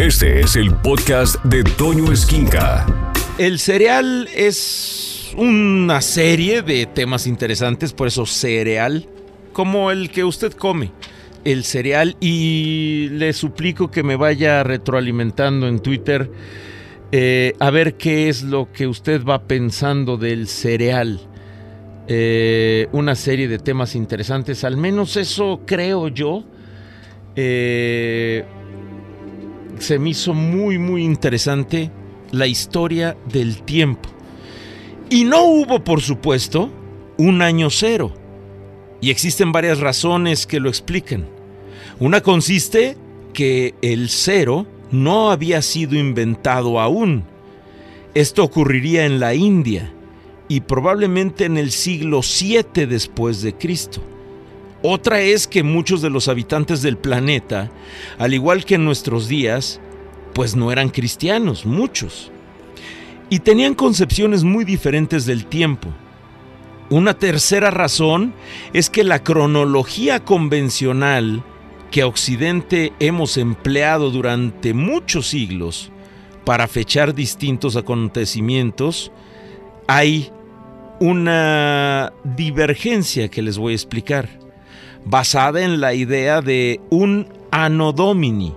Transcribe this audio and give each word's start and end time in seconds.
Este 0.00 0.40
es 0.40 0.56
el 0.56 0.74
podcast 0.74 1.36
de 1.44 1.62
Toño 1.62 2.10
Esquinca. 2.10 2.84
El 3.38 3.60
cereal 3.60 4.28
es 4.34 5.32
una 5.36 6.00
serie 6.00 6.62
de 6.62 6.86
temas 6.86 7.28
interesantes, 7.28 7.92
por 7.92 8.08
eso 8.08 8.26
cereal, 8.26 9.06
como 9.52 9.92
el 9.92 10.10
que 10.10 10.24
usted 10.24 10.52
come. 10.52 10.90
El 11.44 11.62
cereal 11.62 12.16
y 12.18 13.08
le 13.10 13.32
suplico 13.32 13.92
que 13.92 14.02
me 14.02 14.16
vaya 14.16 14.64
retroalimentando 14.64 15.68
en 15.68 15.78
Twitter 15.78 16.28
eh, 17.12 17.54
a 17.60 17.70
ver 17.70 17.94
qué 17.94 18.28
es 18.28 18.42
lo 18.42 18.72
que 18.72 18.88
usted 18.88 19.24
va 19.24 19.44
pensando 19.44 20.16
del 20.16 20.48
cereal. 20.48 21.20
Eh, 22.08 22.88
una 22.90 23.14
serie 23.14 23.46
de 23.46 23.60
temas 23.60 23.94
interesantes, 23.94 24.64
al 24.64 24.76
menos 24.76 25.16
eso 25.16 25.60
creo 25.64 26.08
yo. 26.08 26.42
Eh, 27.36 28.44
se 29.78 29.98
me 29.98 30.10
hizo 30.10 30.34
muy, 30.34 30.78
muy 30.78 31.04
interesante 31.04 31.90
la 32.30 32.46
historia 32.46 33.16
del 33.30 33.62
tiempo. 33.62 34.08
Y 35.10 35.24
no 35.24 35.44
hubo, 35.44 35.84
por 35.84 36.00
supuesto, 36.00 36.70
un 37.18 37.42
año 37.42 37.70
cero. 37.70 38.12
Y 39.00 39.10
existen 39.10 39.52
varias 39.52 39.80
razones 39.80 40.46
que 40.46 40.60
lo 40.60 40.68
explican. 40.68 41.26
Una 42.00 42.20
consiste 42.22 42.96
que 43.32 43.74
el 43.82 44.08
cero 44.08 44.66
no 44.90 45.30
había 45.30 45.60
sido 45.62 45.96
inventado 45.96 46.80
aún. 46.80 47.24
Esto 48.14 48.44
ocurriría 48.44 49.04
en 49.04 49.20
la 49.20 49.34
India 49.34 49.92
y 50.48 50.60
probablemente 50.60 51.44
en 51.44 51.58
el 51.58 51.70
siglo 51.70 52.22
7 52.22 52.86
después 52.86 53.42
de 53.42 53.54
Cristo. 53.54 54.02
Otra 54.86 55.22
es 55.22 55.48
que 55.48 55.62
muchos 55.62 56.02
de 56.02 56.10
los 56.10 56.28
habitantes 56.28 56.82
del 56.82 56.98
planeta, 56.98 57.70
al 58.18 58.34
igual 58.34 58.66
que 58.66 58.74
en 58.74 58.84
nuestros 58.84 59.28
días, 59.28 59.80
pues 60.34 60.56
no 60.56 60.70
eran 60.70 60.90
cristianos, 60.90 61.64
muchos. 61.64 62.30
Y 63.30 63.38
tenían 63.38 63.72
concepciones 63.72 64.44
muy 64.44 64.66
diferentes 64.66 65.24
del 65.24 65.46
tiempo. 65.46 65.88
Una 66.90 67.14
tercera 67.14 67.70
razón 67.70 68.34
es 68.74 68.90
que 68.90 69.04
la 69.04 69.24
cronología 69.24 70.22
convencional 70.22 71.42
que 71.90 72.04
Occidente 72.04 72.92
hemos 73.00 73.38
empleado 73.38 74.10
durante 74.10 74.74
muchos 74.74 75.28
siglos 75.28 75.90
para 76.44 76.68
fechar 76.68 77.14
distintos 77.14 77.76
acontecimientos, 77.76 79.12
hay 79.88 80.30
una 81.00 82.12
divergencia 82.22 83.28
que 83.28 83.40
les 83.40 83.56
voy 83.56 83.72
a 83.72 83.76
explicar 83.76 84.43
basada 85.04 85.62
en 85.62 85.80
la 85.80 85.94
idea 85.94 86.40
de 86.40 86.80
un 86.90 87.28
Anno 87.50 87.92
Domini, 87.92 88.54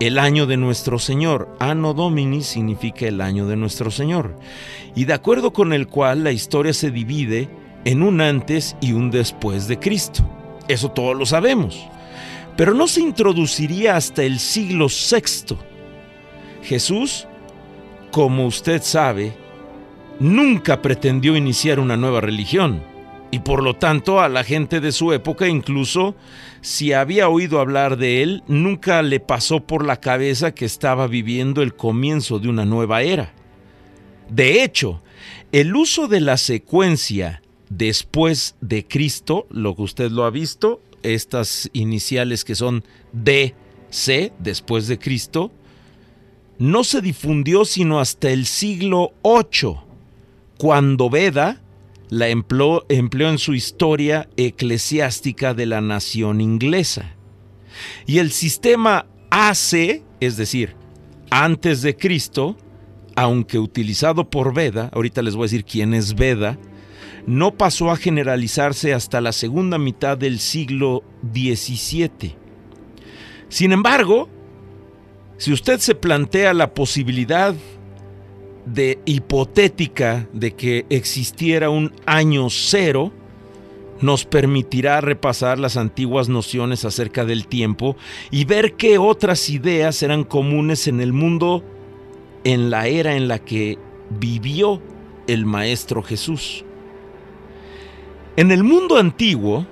el 0.00 0.18
año 0.18 0.46
de 0.46 0.56
nuestro 0.56 0.98
Señor. 0.98 1.48
Anno 1.58 1.92
Domini 1.94 2.42
significa 2.42 3.06
el 3.06 3.20
año 3.20 3.46
de 3.46 3.56
nuestro 3.56 3.90
Señor. 3.90 4.38
Y 4.94 5.04
de 5.04 5.14
acuerdo 5.14 5.52
con 5.52 5.72
el 5.72 5.88
cual 5.88 6.24
la 6.24 6.32
historia 6.32 6.72
se 6.72 6.90
divide 6.90 7.48
en 7.84 8.02
un 8.02 8.20
antes 8.20 8.76
y 8.80 8.92
un 8.92 9.10
después 9.10 9.68
de 9.68 9.78
Cristo. 9.78 10.24
Eso 10.68 10.90
todos 10.90 11.16
lo 11.16 11.26
sabemos. 11.26 11.86
Pero 12.56 12.72
no 12.72 12.86
se 12.88 13.00
introduciría 13.00 13.96
hasta 13.96 14.22
el 14.22 14.38
siglo 14.38 14.86
VI. 14.86 15.56
Jesús, 16.62 17.26
como 18.10 18.46
usted 18.46 18.82
sabe, 18.82 19.32
nunca 20.18 20.80
pretendió 20.80 21.36
iniciar 21.36 21.78
una 21.80 21.96
nueva 21.96 22.20
religión 22.20 22.95
y 23.30 23.40
por 23.40 23.62
lo 23.62 23.74
tanto 23.74 24.20
a 24.20 24.28
la 24.28 24.44
gente 24.44 24.80
de 24.80 24.92
su 24.92 25.12
época 25.12 25.48
incluso 25.48 26.14
si 26.60 26.92
había 26.92 27.28
oído 27.28 27.60
hablar 27.60 27.96
de 27.96 28.22
él, 28.22 28.42
nunca 28.48 29.02
le 29.02 29.20
pasó 29.20 29.60
por 29.60 29.84
la 29.84 30.00
cabeza 30.00 30.52
que 30.52 30.64
estaba 30.64 31.06
viviendo 31.06 31.62
el 31.62 31.74
comienzo 31.74 32.38
de 32.38 32.48
una 32.48 32.64
nueva 32.64 33.02
era. 33.02 33.32
De 34.28 34.64
hecho, 34.64 35.00
el 35.52 35.76
uso 35.76 36.08
de 36.08 36.20
la 36.20 36.36
secuencia 36.36 37.42
después 37.68 38.56
de 38.60 38.86
Cristo, 38.86 39.46
lo 39.50 39.76
que 39.76 39.82
usted 39.82 40.10
lo 40.10 40.24
ha 40.24 40.30
visto, 40.30 40.80
estas 41.02 41.70
iniciales 41.72 42.44
que 42.44 42.54
son 42.54 42.84
DC, 43.12 44.32
después 44.38 44.88
de 44.88 44.98
Cristo, 44.98 45.52
no 46.58 46.84
se 46.84 47.00
difundió 47.00 47.64
sino 47.64 48.00
hasta 48.00 48.30
el 48.30 48.46
siglo 48.46 49.12
VIII, 49.22 49.76
cuando 50.58 51.10
Veda, 51.10 51.60
la 52.08 52.28
empleó, 52.28 52.84
en 52.88 53.38
su 53.38 53.54
historia 53.54 54.28
eclesiástica 54.36 55.54
de 55.54 55.66
la 55.66 55.80
nación 55.80 56.40
inglesa. 56.40 57.16
Y 58.06 58.18
el 58.18 58.30
sistema 58.30 59.06
AC, 59.30 60.02
es 60.20 60.36
decir, 60.36 60.76
antes 61.30 61.82
de 61.82 61.96
Cristo, 61.96 62.56
aunque 63.16 63.58
utilizado 63.58 64.30
por 64.30 64.54
Veda, 64.54 64.90
ahorita 64.92 65.22
les 65.22 65.34
voy 65.34 65.44
a 65.44 65.50
decir 65.50 65.64
quién 65.64 65.94
es 65.94 66.14
Veda, 66.14 66.58
no 67.26 67.56
pasó 67.56 67.90
a 67.90 67.96
generalizarse 67.96 68.94
hasta 68.94 69.20
la 69.20 69.32
segunda 69.32 69.78
mitad 69.78 70.16
del 70.16 70.38
siglo 70.38 71.02
XVII. 71.32 72.36
Sin 73.48 73.72
embargo, 73.72 74.28
si 75.38 75.52
usted 75.52 75.80
se 75.80 75.94
plantea 75.94 76.54
la 76.54 76.72
posibilidad 76.72 77.54
de 78.66 78.98
hipotética 79.06 80.28
de 80.32 80.52
que 80.52 80.84
existiera 80.90 81.70
un 81.70 81.92
año 82.04 82.50
cero, 82.50 83.12
nos 84.00 84.26
permitirá 84.26 85.00
repasar 85.00 85.58
las 85.58 85.76
antiguas 85.76 86.28
nociones 86.28 86.84
acerca 86.84 87.24
del 87.24 87.46
tiempo 87.46 87.96
y 88.30 88.44
ver 88.44 88.74
qué 88.74 88.98
otras 88.98 89.48
ideas 89.48 90.02
eran 90.02 90.24
comunes 90.24 90.86
en 90.86 91.00
el 91.00 91.14
mundo 91.14 91.64
en 92.44 92.68
la 92.68 92.88
era 92.88 93.16
en 93.16 93.28
la 93.28 93.38
que 93.38 93.78
vivió 94.10 94.82
el 95.26 95.46
Maestro 95.46 96.02
Jesús. 96.02 96.64
En 98.36 98.52
el 98.52 98.62
mundo 98.62 98.98
antiguo, 98.98 99.66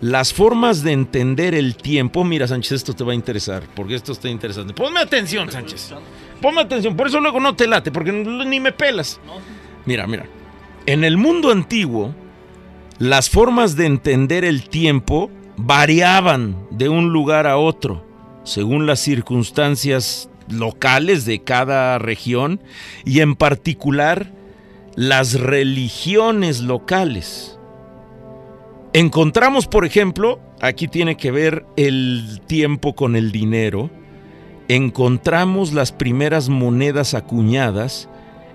las 0.00 0.32
formas 0.32 0.82
de 0.82 0.92
entender 0.92 1.54
el 1.54 1.76
tiempo, 1.76 2.24
mira 2.24 2.48
Sánchez, 2.48 2.72
esto 2.72 2.94
te 2.94 3.04
va 3.04 3.12
a 3.12 3.14
interesar, 3.14 3.62
porque 3.74 3.94
esto 3.94 4.12
está 4.12 4.28
interesante. 4.28 4.74
Ponme 4.74 5.00
atención, 5.00 5.50
Sánchez. 5.50 5.94
Ponme 6.40 6.60
atención, 6.60 6.96
por 6.96 7.08
eso 7.08 7.20
luego 7.20 7.40
no 7.40 7.56
te 7.56 7.66
late, 7.66 7.90
porque 7.90 8.12
ni 8.12 8.60
me 8.60 8.72
pelas. 8.72 9.20
Mira, 9.86 10.06
mira. 10.06 10.26
En 10.86 11.04
el 11.04 11.16
mundo 11.16 11.50
antiguo, 11.50 12.14
las 12.98 13.28
formas 13.30 13.76
de 13.76 13.86
entender 13.86 14.44
el 14.44 14.68
tiempo 14.68 15.30
variaban 15.56 16.56
de 16.70 16.88
un 16.88 17.12
lugar 17.12 17.46
a 17.46 17.58
otro, 17.58 18.04
según 18.44 18.86
las 18.86 19.00
circunstancias 19.00 20.30
locales 20.48 21.24
de 21.24 21.42
cada 21.42 21.98
región 21.98 22.60
y 23.04 23.20
en 23.20 23.34
particular 23.34 24.32
las 24.94 25.38
religiones 25.38 26.60
locales. 26.60 27.58
Encontramos, 28.92 29.66
por 29.66 29.84
ejemplo, 29.84 30.40
aquí 30.60 30.88
tiene 30.88 31.16
que 31.16 31.30
ver 31.30 31.66
el 31.76 32.40
tiempo 32.46 32.94
con 32.94 33.14
el 33.14 33.30
dinero, 33.30 33.90
encontramos 34.68 35.72
las 35.72 35.92
primeras 35.92 36.48
monedas 36.48 37.14
acuñadas 37.14 38.08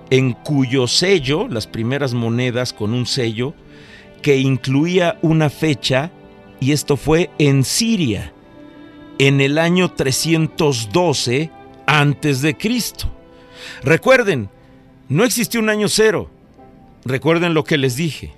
en 0.09 0.33
cuyo 0.33 0.87
sello, 0.87 1.47
las 1.47 1.65
primeras 1.65 2.13
monedas 2.13 2.71
con 2.71 2.93
un 2.93 3.07
sello, 3.07 3.55
que 4.21 4.37
incluía 4.37 5.17
una 5.21 5.49
fecha, 5.49 6.11
y 6.59 6.71
esto 6.71 6.97
fue 6.97 7.31
en 7.39 7.63
Siria, 7.63 8.31
en 9.17 9.41
el 9.41 9.57
año 9.57 9.91
312 9.91 11.49
antes 11.87 12.41
de 12.41 12.55
Cristo. 12.55 13.11
Recuerden, 13.83 14.49
no 15.09 15.23
existió 15.23 15.59
un 15.59 15.69
año 15.69 15.87
cero. 15.89 16.29
Recuerden 17.05 17.53
lo 17.53 17.63
que 17.63 17.77
les 17.77 17.95
dije. 17.95 18.33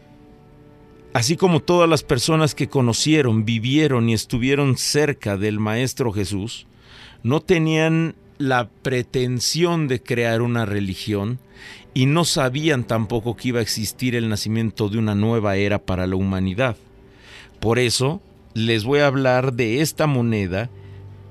Así 1.14 1.38
como 1.38 1.62
todas 1.62 1.90
las 1.90 2.04
personas 2.04 2.56
que 2.56 2.68
conocieron, 2.68 3.46
vivieron 3.46 4.10
y 4.10 4.14
estuvieron 4.14 4.78
cerca 4.78 5.38
del 5.38 5.60
Maestro 5.60 6.12
Jesús, 6.12 6.68
no 7.26 7.42
tenían 7.42 8.14
la 8.38 8.70
pretensión 8.84 9.88
de 9.88 10.00
crear 10.00 10.44
una 10.44 10.64
religión 10.64 11.40
y 11.96 12.06
no 12.06 12.24
sabían 12.24 12.84
tampoco 12.84 13.36
que 13.36 13.48
iba 13.48 13.58
a 13.62 13.64
existir 13.64 14.14
el 14.14 14.30
nacimiento 14.30 14.90
de 14.90 15.00
una 15.00 15.16
nueva 15.16 15.56
era 15.56 15.80
para 15.80 16.06
la 16.06 16.18
humanidad. 16.18 16.78
Por 17.60 17.80
eso 17.80 18.22
les 18.54 18.84
voy 18.84 19.00
a 19.00 19.08
hablar 19.08 19.54
de 19.54 19.82
esta 19.82 20.06
moneda 20.06 20.70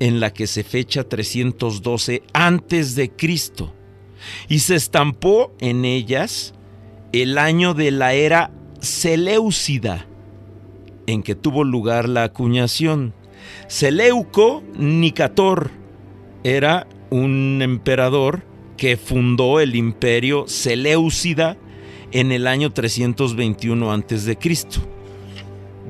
en 0.01 0.19
la 0.19 0.33
que 0.33 0.49
se 0.49 0.65
fecha 0.65 1.05
312 1.05 2.25
antes 2.33 2.97
de 2.97 3.11
Cristo 3.11 3.73
y 4.49 4.59
se 4.59 4.75
estampó 4.75 5.55
en 5.61 5.85
ellas 5.85 6.55
el 7.13 7.39
año 7.39 7.73
de 7.73 7.93
la 7.93 8.15
era 8.15 8.51
Seleucida 8.81 10.09
en 11.07 11.23
que 11.23 11.37
tuvo 11.37 11.63
lugar 11.63 12.09
la 12.09 12.25
acuñación. 12.25 13.15
Seleuco 13.69 14.65
Nicator 14.77 15.84
era 16.45 16.87
un 17.11 17.61
emperador 17.63 18.43
que 18.77 18.97
fundó 18.97 19.61
el 19.61 19.75
imperio 19.75 20.47
Seleucida 20.47 21.57
en 22.13 22.31
el 22.33 22.47
año 22.47 22.71
321 22.71 23.91
a.C. 23.91 24.39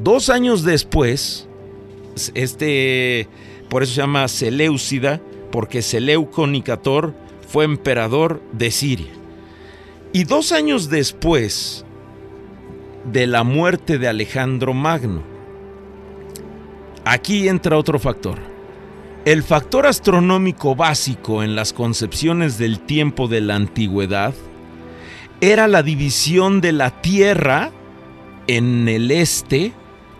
Dos 0.02 0.30
años 0.30 0.62
después, 0.62 1.48
este, 2.34 3.28
por 3.68 3.82
eso 3.82 3.94
se 3.94 4.00
llama 4.00 4.28
Seleucida, 4.28 5.20
porque 5.50 5.82
Seleuco 5.82 6.46
Nicator 6.46 7.14
fue 7.48 7.64
emperador 7.64 8.40
de 8.52 8.70
Siria. 8.70 9.12
Y 10.12 10.24
dos 10.24 10.52
años 10.52 10.88
después 10.88 11.84
de 13.12 13.26
la 13.26 13.42
muerte 13.42 13.98
de 13.98 14.08
Alejandro 14.08 14.72
Magno, 14.72 15.22
aquí 17.04 17.48
entra 17.48 17.76
otro 17.76 17.98
factor. 17.98 18.53
El 19.24 19.42
factor 19.42 19.86
astronómico 19.86 20.76
básico 20.76 21.42
en 21.42 21.56
las 21.56 21.72
concepciones 21.72 22.58
del 22.58 22.80
tiempo 22.80 23.26
de 23.26 23.40
la 23.40 23.54
antigüedad 23.54 24.34
era 25.40 25.66
la 25.66 25.82
división 25.82 26.60
de 26.60 26.72
la 26.72 27.00
Tierra 27.00 27.70
en 28.48 28.86
el 28.86 29.10
este 29.10 29.72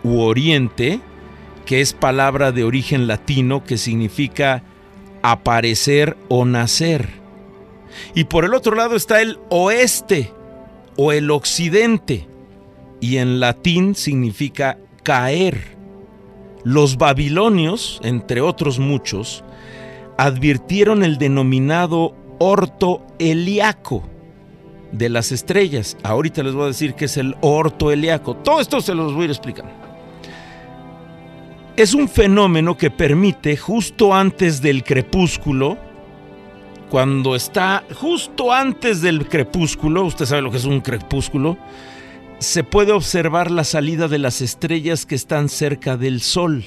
u 0.04 0.20
oriente, 0.20 1.00
que 1.66 1.82
es 1.82 1.92
palabra 1.92 2.50
de 2.50 2.64
origen 2.64 3.06
latino 3.06 3.62
que 3.62 3.76
significa 3.76 4.62
aparecer 5.20 6.16
o 6.30 6.46
nacer. 6.46 7.10
Y 8.14 8.24
por 8.24 8.46
el 8.46 8.54
otro 8.54 8.74
lado 8.74 8.96
está 8.96 9.20
el 9.20 9.38
oeste 9.50 10.32
o 10.96 11.12
el 11.12 11.30
occidente, 11.30 12.26
y 13.02 13.18
en 13.18 13.38
latín 13.38 13.94
significa 13.96 14.78
caer. 15.02 15.73
Los 16.64 16.96
babilonios, 16.96 18.00
entre 18.02 18.40
otros 18.40 18.78
muchos, 18.78 19.44
advirtieron 20.16 21.05
el 21.05 21.19
denominado 21.19 22.14
orto 22.38 23.06
heliaco 23.19 24.02
de 24.90 25.08
las 25.08 25.32
estrellas. 25.32 25.96
Ahorita 26.02 26.43
les 26.43 26.55
voy 26.55 26.64
a 26.64 26.69
decir 26.69 26.94
que 26.94 27.05
es 27.05 27.16
el 27.16 27.37
orto 27.40 27.90
heliaco. 27.90 28.37
Todo 28.37 28.61
esto 28.61 28.81
se 28.81 28.94
los 28.94 29.12
voy 29.12 29.22
a 29.22 29.25
ir 29.25 29.31
explicando. 29.31 29.72
Es 31.76 31.93
un 31.93 32.08
fenómeno 32.08 32.76
que 32.76 32.90
permite 32.90 33.56
justo 33.56 34.14
antes 34.14 34.62
del 34.62 34.84
crepúsculo, 34.84 35.76
cuando 36.88 37.34
está 37.34 37.82
justo 37.94 38.52
antes 38.52 39.02
del 39.02 39.26
crepúsculo, 39.26 40.05
usted 40.05 40.26
sabe 40.26 40.43
lo 40.43 40.52
que 40.52 40.58
es 40.58 40.64
un 40.64 40.81
crepúsculo, 40.81 41.58
se 42.38 42.64
puede 42.64 42.92
observar 42.92 43.50
la 43.50 43.64
salida 43.64 44.08
de 44.08 44.19
las 44.19 44.40
estrellas 44.40 45.06
que 45.06 45.14
están 45.14 45.48
cerca 45.48 45.96
del 45.96 46.20
sol. 46.20 46.64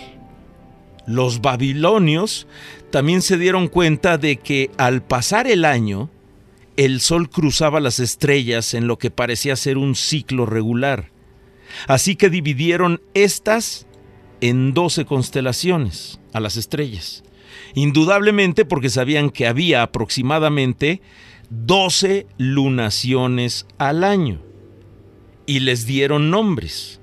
Los 1.05 1.41
babilonios 1.41 2.47
también 2.91 3.21
se 3.21 3.37
dieron 3.37 3.67
cuenta 3.67 4.17
de 4.17 4.37
que 4.37 4.71
al 4.77 5.03
pasar 5.03 5.47
el 5.47 5.65
año, 5.65 6.09
el 6.75 6.99
sol 6.99 7.29
cruzaba 7.29 7.79
las 7.79 7.99
estrellas 7.99 8.73
en 8.73 8.87
lo 8.87 8.97
que 8.97 9.09
parecía 9.09 9.55
ser 9.55 9.77
un 9.77 9.95
ciclo 9.95 10.45
regular. 10.45 11.11
Así 11.87 12.15
que 12.15 12.29
dividieron 12.29 13.01
estas 13.13 13.87
en 14.41 14.73
12 14.73 15.05
constelaciones 15.05 16.19
a 16.33 16.39
las 16.39 16.57
estrellas. 16.57 17.23
Indudablemente 17.73 18.65
porque 18.65 18.89
sabían 18.89 19.29
que 19.29 19.47
había 19.47 19.81
aproximadamente 19.83 21.01
12 21.49 22.27
lunaciones 22.37 23.65
al 23.77 24.03
año. 24.03 24.46
Y 25.47 25.61
les 25.61 25.87
dieron 25.87 26.29
nombres. 26.29 27.01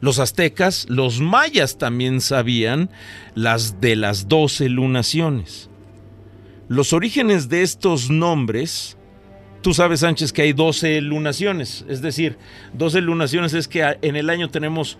Los 0.00 0.18
aztecas, 0.18 0.84
los 0.90 1.20
mayas 1.20 1.78
también 1.78 2.20
sabían 2.20 2.90
las 3.34 3.80
de 3.80 3.96
las 3.96 4.28
12 4.28 4.68
lunaciones. 4.68 5.70
Los 6.68 6.92
orígenes 6.92 7.48
de 7.48 7.62
estos 7.62 8.10
nombres, 8.10 8.98
tú 9.62 9.72
sabes 9.72 10.00
Sánchez 10.00 10.30
que 10.30 10.42
hay 10.42 10.52
12 10.52 11.00
lunaciones, 11.00 11.86
es 11.88 12.02
decir, 12.02 12.36
12 12.74 13.00
lunaciones 13.00 13.54
es 13.54 13.66
que 13.66 13.96
en 14.02 14.16
el 14.16 14.28
año 14.28 14.50
tenemos 14.50 14.98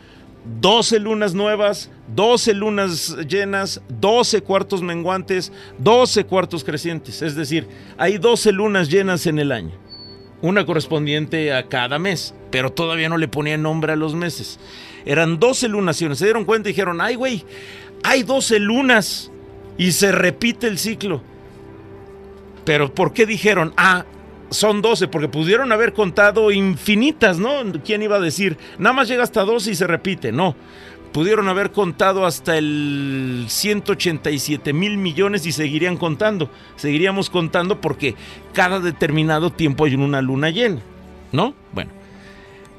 12 0.61 1.01
lunas 1.01 1.35
nuevas, 1.35 1.91
12 2.15 2.55
lunas 2.55 3.17
llenas, 3.29 3.83
12 4.01 4.43
cuartos 4.43 4.83
menguantes, 4.83 5.53
12 5.79 6.25
cuartos 6.25 6.65
crecientes. 6.65 7.23
Es 7.23 7.35
decir, 7.35 7.67
hay 7.97 8.19
12 8.19 8.53
lunas 8.53 8.89
llenas 8.89 9.27
en 9.27 9.39
el 9.39 9.53
año. 9.53 9.84
Una 10.45 10.67
correspondiente 10.67 11.55
a 11.55 11.69
cada 11.69 11.99
mes, 11.99 12.35
pero 12.51 12.71
todavía 12.71 13.09
no 13.09 13.17
le 13.17 13.29
ponían 13.29 13.63
nombre 13.63 13.95
a 13.95 13.97
los 13.97 14.15
meses. 14.15 14.59
Eran 15.07 15.41
12 15.41 15.69
lunaciones. 15.69 16.19
Se 16.19 16.27
dieron 16.27 16.45
cuenta 16.45 16.69
y 16.69 16.73
dijeron, 16.73 17.01
ay 17.01 17.15
güey, 17.15 17.47
hay 18.03 18.25
12 18.25 18.59
lunas 18.59 19.33
y 19.79 19.93
se 19.93 20.13
repite 20.13 20.67
el 20.67 20.79
ciclo. 20.79 21.23
Pero 22.67 22.93
¿por 22.93 23.15
qué 23.15 23.25
dijeron? 23.25 23.73
Ah, 23.79 24.05
son 24.51 24.83
12, 24.83 25.09
porque 25.09 25.29
pudieron 25.29 25.73
haber 25.73 25.95
contado 25.95 26.51
infinitas, 26.51 27.39
¿no? 27.39 27.51
¿Quién 27.83 28.03
iba 28.03 28.17
a 28.17 28.21
decir? 28.21 28.59
Nada 28.77 28.93
más 28.93 29.09
llega 29.09 29.23
hasta 29.23 29.45
12 29.45 29.71
y 29.71 29.75
se 29.75 29.87
repite, 29.87 30.31
no. 30.31 30.57
Pudieron 31.15 31.49
haber 31.49 31.73
contado 31.73 32.27
hasta 32.27 32.59
el 32.59 33.47
187 33.49 34.75
mil 34.75 34.99
millones 34.99 35.47
y 35.47 35.53
seguirían 35.53 35.97
contando. 35.97 36.51
Seguiríamos 36.77 37.31
contando 37.31 37.81
porque 37.81 38.15
cada 38.53 38.81
determinado 38.81 39.51
tiempo 39.51 39.87
hay 39.87 39.95
una 39.95 40.21
luna 40.21 40.51
llena, 40.51 40.81
¿no? 41.33 41.55
Bueno, 41.73 41.91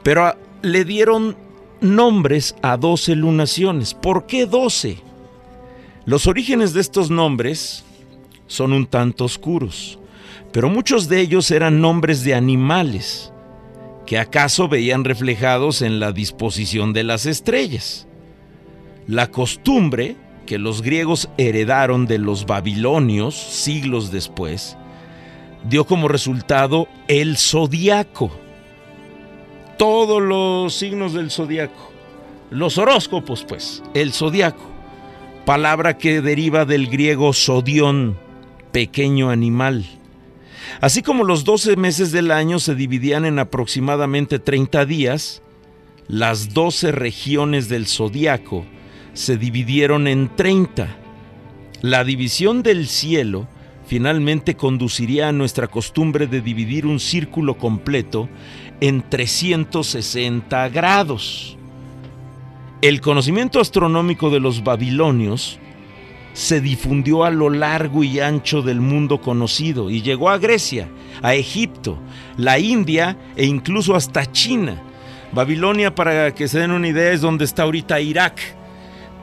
pero 0.04 0.36
le 0.62 0.86
dieron 0.86 1.36
nombres 1.82 2.56
a 2.62 2.78
12 2.78 3.16
lunaciones. 3.16 3.96
¿Por 3.96 4.28
qué 4.28 4.46
12? 4.46 5.00
Los 6.06 6.28
orígenes 6.28 6.74
de 6.74 6.82
estos 6.82 7.10
nombres 7.10 7.84
son 8.46 8.74
un 8.74 8.86
tanto 8.86 9.26
oscuros 9.26 9.98
pero 10.56 10.70
muchos 10.70 11.10
de 11.10 11.20
ellos 11.20 11.52
eran 11.52 11.82
nombres 11.82 12.24
de 12.24 12.34
animales, 12.34 13.34
que 14.06 14.18
acaso 14.18 14.70
veían 14.70 15.04
reflejados 15.04 15.82
en 15.82 16.00
la 16.00 16.14
disposición 16.14 16.94
de 16.94 17.04
las 17.04 17.26
estrellas. 17.26 18.08
La 19.08 19.30
costumbre 19.30 20.16
que 20.48 20.58
los 20.58 20.82
griegos 20.82 21.30
heredaron 21.38 22.08
de 22.08 22.18
los 22.18 22.46
babilonios 22.48 23.36
siglos 23.36 24.12
después, 24.12 24.78
dio 25.70 25.86
como 25.86 26.08
resultado 26.08 26.88
el 27.08 27.38
zodiaco. 27.38 28.32
Todos 29.78 30.22
los 30.22 30.74
signos 30.74 31.14
del 31.14 31.30
zodiaco. 31.30 31.92
Los 32.50 32.78
horóscopos, 32.80 33.44
pues, 33.44 33.84
el 33.94 34.12
zodiaco. 34.12 34.72
Palabra 35.46 35.98
que 35.98 36.22
deriva 36.22 36.66
del 36.66 36.88
griego 36.88 37.34
zodión, 37.34 38.18
pequeño 38.72 39.30
animal. 39.30 39.86
Así 40.82 41.04
como 41.04 41.24
los 41.24 41.44
12 41.44 41.76
meses 41.76 42.12
del 42.12 42.32
año 42.32 42.60
se 42.60 42.74
dividían 42.74 43.26
en 43.26 43.38
aproximadamente 43.38 44.40
30 44.40 44.86
días, 44.86 45.44
las 46.08 46.54
12 46.54 46.92
regiones 46.92 47.70
del 47.70 47.86
zodiaco 47.86 48.66
se 49.16 49.38
dividieron 49.38 50.08
en 50.08 50.30
30. 50.36 50.88
La 51.82 52.04
división 52.04 52.62
del 52.62 52.88
cielo 52.88 53.48
finalmente 53.88 54.56
conduciría 54.56 55.30
a 55.30 55.32
nuestra 55.32 55.68
costumbre 55.68 56.28
de 56.28 56.42
dividir 56.42 56.86
un 56.86 57.00
círculo 57.00 57.58
completo 57.58 58.30
en 58.82 59.02
360 59.10 60.70
grados. 60.70 61.58
El 62.82 63.00
conocimiento 63.00 63.60
astronómico 63.60 64.30
de 64.30 64.42
los 64.42 64.64
babilonios 64.64 65.60
se 66.34 66.60
difundió 66.60 67.24
a 67.24 67.32
lo 67.32 67.50
largo 67.50 68.04
y 68.04 68.20
ancho 68.20 68.62
del 68.62 68.82
mundo 68.82 69.22
conocido 69.22 69.90
y 69.90 70.02
llegó 70.02 70.30
a 70.30 70.38
Grecia, 70.38 70.90
a 71.22 71.36
Egipto, 71.36 71.98
la 72.36 72.60
India 72.60 73.18
e 73.38 73.46
incluso 73.46 73.96
hasta 73.96 74.30
China. 74.30 74.82
Babilonia, 75.32 75.96
para 75.96 76.36
que 76.36 76.50
se 76.50 76.60
den 76.60 76.72
una 76.72 76.90
idea, 76.90 77.14
es 77.14 77.22
donde 77.22 77.46
está 77.46 77.64
ahorita 77.64 78.02
Irak, 78.02 78.42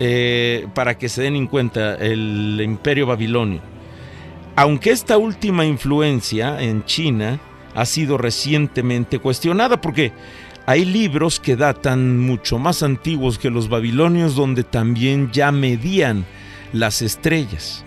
eh, 0.00 0.66
para 0.74 0.98
que 0.98 1.08
se 1.08 1.22
den 1.22 1.36
en 1.36 1.46
cuenta 1.46 1.94
el 1.94 2.60
imperio 2.62 3.06
babilonio. 3.06 3.60
Aunque 4.56 4.90
esta 4.90 5.16
última 5.16 5.64
influencia 5.64 6.60
en 6.60 6.84
China 6.84 7.40
ha 7.74 7.86
sido 7.86 8.18
recientemente 8.18 9.18
cuestionada 9.18 9.80
porque 9.80 10.12
hay 10.66 10.84
libros 10.84 11.40
que 11.40 11.56
datan 11.56 12.18
mucho 12.18 12.58
más 12.58 12.82
antiguos 12.82 13.38
que 13.38 13.50
los 13.50 13.68
babilonios 13.68 14.36
donde 14.36 14.62
también 14.62 15.30
ya 15.32 15.50
medían 15.52 16.24
las 16.72 17.02
estrellas. 17.02 17.84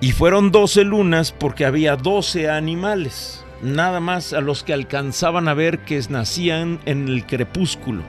Y 0.00 0.12
fueron 0.12 0.52
doce 0.52 0.84
lunas 0.84 1.32
porque 1.32 1.64
había 1.64 1.96
doce 1.96 2.50
animales, 2.50 3.44
nada 3.62 4.00
más 4.00 4.32
a 4.32 4.40
los 4.40 4.62
que 4.62 4.74
alcanzaban 4.74 5.48
a 5.48 5.54
ver 5.54 5.80
que 5.80 6.00
nacían 6.08 6.80
en 6.84 7.08
el 7.08 7.24
crepúsculo. 7.26 8.02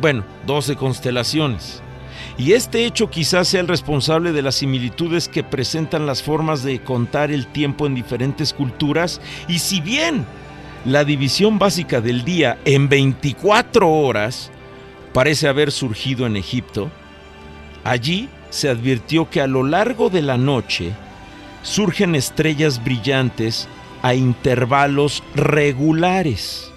Bueno, 0.00 0.24
doce 0.46 0.76
constelaciones. 0.76 1.82
Y 2.36 2.52
este 2.52 2.84
hecho 2.84 3.10
quizás 3.10 3.48
sea 3.48 3.60
el 3.60 3.68
responsable 3.68 4.32
de 4.32 4.42
las 4.42 4.56
similitudes 4.56 5.28
que 5.28 5.44
presentan 5.44 6.06
las 6.06 6.22
formas 6.22 6.62
de 6.62 6.80
contar 6.80 7.30
el 7.30 7.46
tiempo 7.46 7.86
en 7.86 7.94
diferentes 7.94 8.52
culturas. 8.52 9.20
Y 9.46 9.60
si 9.60 9.80
bien 9.80 10.24
la 10.84 11.04
división 11.04 11.58
básica 11.58 12.00
del 12.00 12.24
día 12.24 12.58
en 12.64 12.88
24 12.88 13.88
horas 13.88 14.50
parece 15.12 15.46
haber 15.46 15.70
surgido 15.70 16.26
en 16.26 16.36
Egipto, 16.36 16.90
allí 17.84 18.28
se 18.50 18.68
advirtió 18.68 19.30
que 19.30 19.40
a 19.40 19.46
lo 19.46 19.62
largo 19.62 20.10
de 20.10 20.22
la 20.22 20.36
noche 20.36 20.92
surgen 21.62 22.14
estrellas 22.14 22.82
brillantes 22.82 23.68
a 24.02 24.14
intervalos 24.14 25.22
regulares. 25.34 26.70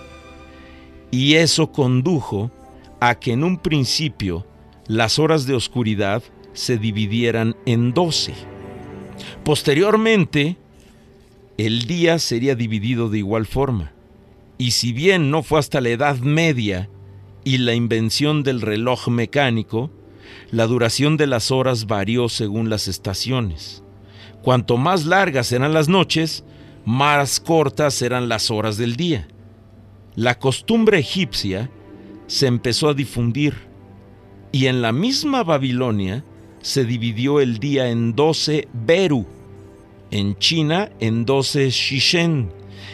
Y 1.10 1.36
eso 1.36 1.72
condujo 1.72 2.52
a 3.00 3.16
que 3.16 3.34
en 3.34 3.44
un 3.44 3.58
principio 3.58 4.46
las 4.88 5.20
horas 5.20 5.46
de 5.46 5.54
oscuridad 5.54 6.24
se 6.54 6.78
dividieran 6.78 7.56
en 7.66 7.94
doce. 7.94 8.34
Posteriormente, 9.44 10.58
el 11.58 11.84
día 11.88 12.20
sería 12.20 12.56
dividido 12.56 13.10
de 13.10 13.20
igual 13.20 13.46
forma. 13.46 13.94
Y 14.58 14.72
si 14.72 14.94
bien 14.94 15.30
no 15.30 15.44
fue 15.44 15.60
hasta 15.60 15.82
la 15.82 15.90
Edad 15.90 16.18
Media 16.18 16.90
y 17.44 17.60
la 17.60 17.74
invención 17.74 18.44
del 18.44 18.62
reloj 18.62 19.08
mecánico, 19.10 19.92
la 20.52 20.66
duración 20.66 21.18
de 21.18 21.28
las 21.28 21.52
horas 21.52 21.86
varió 21.86 22.30
según 22.30 22.70
las 22.70 22.88
estaciones. 22.88 23.84
Cuanto 24.42 24.78
más 24.78 25.06
largas 25.06 25.52
eran 25.52 25.74
las 25.74 25.90
noches, 25.90 26.44
más 26.86 27.40
cortas 27.40 28.02
eran 28.02 28.30
las 28.30 28.50
horas 28.50 28.78
del 28.78 28.96
día. 28.96 29.28
La 30.16 30.40
costumbre 30.40 31.00
egipcia 31.00 31.70
se 32.28 32.48
empezó 32.48 32.90
a 32.90 32.94
difundir 32.94 33.56
y 34.52 34.68
en 34.68 34.82
la 34.82 34.92
misma 34.92 35.44
Babilonia 35.44 36.24
se 36.62 36.86
dividió 36.86 37.40
el 37.40 37.60
día 37.60 37.90
en 37.90 38.16
12 38.16 38.68
Beru, 38.74 39.26
en 40.12 40.38
China 40.38 40.90
en 41.00 41.26
12 41.26 41.70
Shishen 41.70 42.52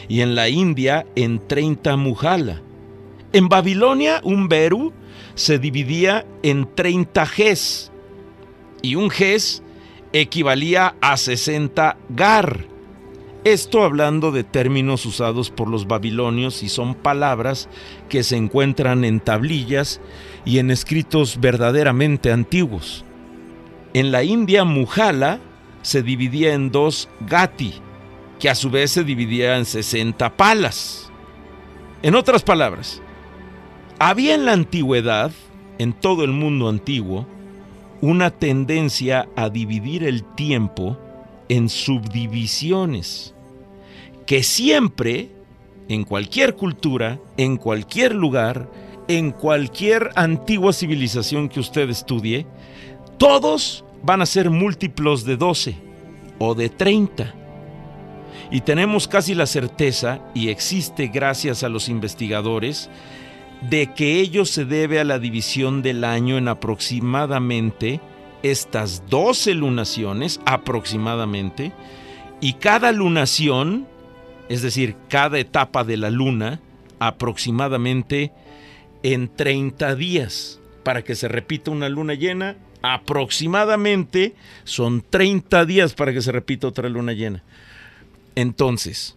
y 0.08 0.20
en 0.20 0.34
la 0.34 0.48
India 0.48 1.06
en 1.16 1.46
30 1.46 1.96
Muhala. 1.96 2.62
En 3.32 3.48
Babilonia 3.48 4.20
un 4.24 4.48
Beru 4.48 4.92
se 5.34 5.58
dividía 5.58 6.24
en 6.42 6.68
30 6.74 7.26
Ges 7.26 7.92
y 8.82 8.94
un 8.94 9.10
Ges 9.10 9.62
equivalía 10.12 10.94
a 11.00 11.16
60 11.16 11.96
Gar. 12.10 12.73
Esto 13.44 13.84
hablando 13.84 14.32
de 14.32 14.42
términos 14.42 15.04
usados 15.04 15.50
por 15.50 15.68
los 15.68 15.86
babilonios 15.86 16.62
y 16.62 16.70
son 16.70 16.94
palabras 16.94 17.68
que 18.08 18.22
se 18.22 18.36
encuentran 18.38 19.04
en 19.04 19.20
tablillas 19.20 20.00
y 20.46 20.60
en 20.60 20.70
escritos 20.70 21.38
verdaderamente 21.38 22.32
antiguos. 22.32 23.04
En 23.92 24.12
la 24.12 24.24
India, 24.24 24.64
Mujala 24.64 25.40
se 25.82 26.02
dividía 26.02 26.54
en 26.54 26.70
dos 26.70 27.10
Gati, 27.20 27.74
que 28.40 28.48
a 28.48 28.54
su 28.54 28.70
vez 28.70 28.92
se 28.92 29.04
dividía 29.04 29.58
en 29.58 29.66
60 29.66 30.38
palas. 30.38 31.12
En 32.02 32.14
otras 32.14 32.42
palabras, 32.42 33.02
había 33.98 34.34
en 34.34 34.46
la 34.46 34.52
antigüedad, 34.52 35.32
en 35.76 35.92
todo 35.92 36.24
el 36.24 36.30
mundo 36.30 36.70
antiguo, 36.70 37.26
una 38.00 38.30
tendencia 38.30 39.28
a 39.36 39.50
dividir 39.50 40.02
el 40.02 40.24
tiempo 40.34 40.98
en 41.48 41.68
subdivisiones, 41.68 43.33
que 44.26 44.42
siempre, 44.42 45.30
en 45.88 46.04
cualquier 46.04 46.54
cultura, 46.56 47.18
en 47.36 47.56
cualquier 47.56 48.14
lugar, 48.14 48.70
en 49.08 49.32
cualquier 49.32 50.10
antigua 50.16 50.72
civilización 50.72 51.48
que 51.48 51.60
usted 51.60 51.90
estudie, 51.90 52.46
todos 53.18 53.84
van 54.02 54.22
a 54.22 54.26
ser 54.26 54.50
múltiplos 54.50 55.24
de 55.24 55.36
12 55.36 55.76
o 56.38 56.54
de 56.54 56.68
30. 56.68 57.34
Y 58.50 58.60
tenemos 58.60 59.08
casi 59.08 59.34
la 59.34 59.46
certeza, 59.46 60.20
y 60.34 60.48
existe 60.48 61.08
gracias 61.08 61.62
a 61.62 61.68
los 61.68 61.88
investigadores, 61.88 62.90
de 63.62 63.94
que 63.94 64.20
ello 64.20 64.44
se 64.44 64.64
debe 64.64 65.00
a 65.00 65.04
la 65.04 65.18
división 65.18 65.82
del 65.82 66.04
año 66.04 66.36
en 66.36 66.48
aproximadamente 66.48 68.00
estas 68.42 69.02
12 69.08 69.54
lunaciones, 69.54 70.40
aproximadamente, 70.44 71.72
y 72.40 72.54
cada 72.54 72.92
lunación, 72.92 73.86
es 74.48 74.62
decir, 74.62 74.96
cada 75.08 75.38
etapa 75.38 75.84
de 75.84 75.96
la 75.96 76.10
luna, 76.10 76.60
aproximadamente 76.98 78.32
en 79.02 79.28
30 79.34 79.94
días. 79.96 80.60
Para 80.82 81.02
que 81.02 81.14
se 81.14 81.28
repita 81.28 81.70
una 81.70 81.88
luna 81.88 82.14
llena, 82.14 82.56
aproximadamente 82.82 84.34
son 84.64 85.02
30 85.08 85.64
días 85.64 85.94
para 85.94 86.12
que 86.12 86.20
se 86.20 86.32
repita 86.32 86.68
otra 86.68 86.90
luna 86.90 87.12
llena. 87.12 87.42
Entonces, 88.34 89.16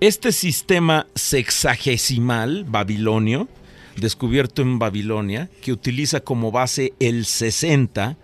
este 0.00 0.32
sistema 0.32 1.06
sexagesimal 1.14 2.64
babilonio, 2.64 3.48
descubierto 3.96 4.62
en 4.62 4.78
Babilonia, 4.78 5.50
que 5.60 5.72
utiliza 5.72 6.20
como 6.20 6.50
base 6.50 6.94
el 7.00 7.26
60, 7.26 8.16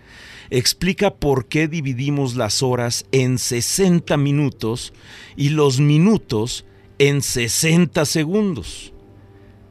explica 0.51 1.15
por 1.15 1.47
qué 1.47 1.69
dividimos 1.69 2.37
las 2.37 2.63
horas 2.63 3.07
en 3.13 3.39
60 3.39 4.17
minutos 4.17 4.93
y 5.37 5.51
los 5.51 5.81
minutos 5.81 6.65
en 6.99 7.23
60 7.23 8.05
segundos. 8.05 8.93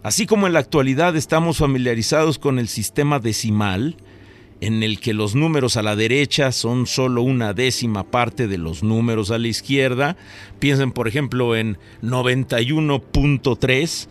Así 0.04 0.26
como 0.28 0.48
en 0.48 0.54
la 0.54 0.60
actualidad 0.60 1.16
estamos 1.16 1.58
familiarizados 1.58 2.38
con 2.38 2.60
el 2.60 2.68
sistema 2.68 3.20
decimal, 3.20 3.96
en 4.62 4.84
el 4.84 5.00
que 5.00 5.14
los 5.14 5.36
números 5.36 5.78
a 5.78 5.84
la 5.84 5.96
derecha 5.96 6.52
son 6.52 6.88
solo 6.88 7.22
una 7.22 7.54
décima 7.54 8.04
parte 8.04 8.48
de 8.48 8.58
los 8.58 8.84
números 8.84 9.32
a 9.32 9.38
la 9.38 9.48
izquierda. 9.48 10.18
Piensen, 10.60 10.92
por 10.92 11.08
ejemplo, 11.08 11.56
en 11.56 11.78
91.3. 12.02 14.08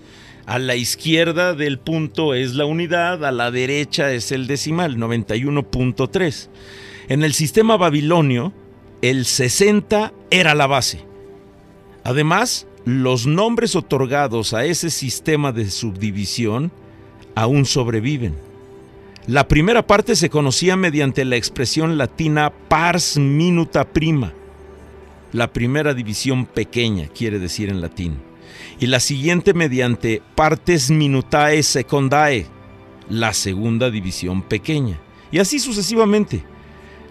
A 0.47 0.59
la 0.59 0.77
izquierda 0.77 1.55
del 1.55 1.79
punto 1.79 2.35
es 2.35 2.55
la 2.55 2.67
unidad, 2.67 3.25
a 3.25 3.33
la 3.33 3.51
derecha 3.51 4.13
es 4.13 4.31
el 4.31 4.47
decimal, 4.47 4.97
91.3. 4.97 6.49
En 7.09 7.25
el 7.25 7.33
sistema 7.33 7.79
babilonio, 7.79 8.53
el 9.01 9.25
60 9.25 10.13
era 10.31 10.55
la 10.55 10.67
base. 10.67 11.05
Además, 12.05 12.67
los 12.85 13.27
nombres 13.27 13.75
otorgados 13.75 14.53
a 14.53 14.67
ese 14.67 14.91
sistema 14.91 15.53
de 15.53 15.71
subdivisión 15.71 16.71
aún 17.35 17.65
sobreviven. 17.65 18.35
La 19.27 19.49
primera 19.49 19.87
parte 19.87 20.17
se 20.17 20.29
conocía 20.29 20.77
mediante 20.77 21.25
la 21.25 21.37
expresión 21.37 21.97
latina 21.97 22.53
pars 22.69 23.17
minuta 23.17 23.85
prima, 23.85 24.35
la 25.33 25.51
primera 25.51 25.95
división 25.95 26.45
pequeña, 26.45 27.09
quiere 27.09 27.39
decir 27.39 27.71
en 27.71 27.81
latín, 27.81 28.19
y 28.81 28.87
la 28.87 29.01
siguiente 29.01 29.55
mediante 29.55 30.23
partes 30.35 30.91
minutae 30.91 31.63
secundae, 31.63 32.47
la 33.09 33.33
segunda 33.33 33.91
división 33.91 34.43
pequeña, 34.43 35.01
y 35.31 35.39
así 35.39 35.59
sucesivamente. 35.59 36.45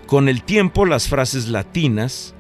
Con 0.08 0.28
el 0.28 0.44
tiempo 0.44 0.86
las 0.86 1.08
frases 1.08 1.48
latinas 1.48 2.36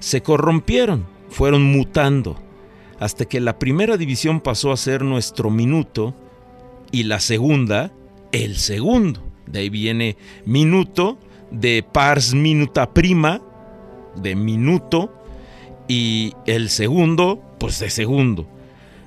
se 0.00 0.22
corrompieron, 0.22 1.06
fueron 1.28 1.62
mutando, 1.62 2.36
hasta 2.98 3.24
que 3.24 3.40
la 3.40 3.58
primera 3.58 3.96
división 3.96 4.40
pasó 4.40 4.72
a 4.72 4.76
ser 4.76 5.02
nuestro 5.02 5.50
minuto 5.50 6.14
y 6.90 7.04
la 7.04 7.20
segunda 7.20 7.92
el 8.32 8.56
segundo. 8.56 9.22
De 9.46 9.60
ahí 9.60 9.70
viene 9.70 10.16
minuto, 10.44 11.18
de 11.50 11.82
pars 11.82 12.34
minuta 12.34 12.92
prima, 12.92 13.40
de 14.16 14.34
minuto, 14.36 15.12
y 15.88 16.34
el 16.46 16.70
segundo, 16.70 17.42
pues 17.60 17.78
de 17.78 17.90
segundo. 17.90 18.48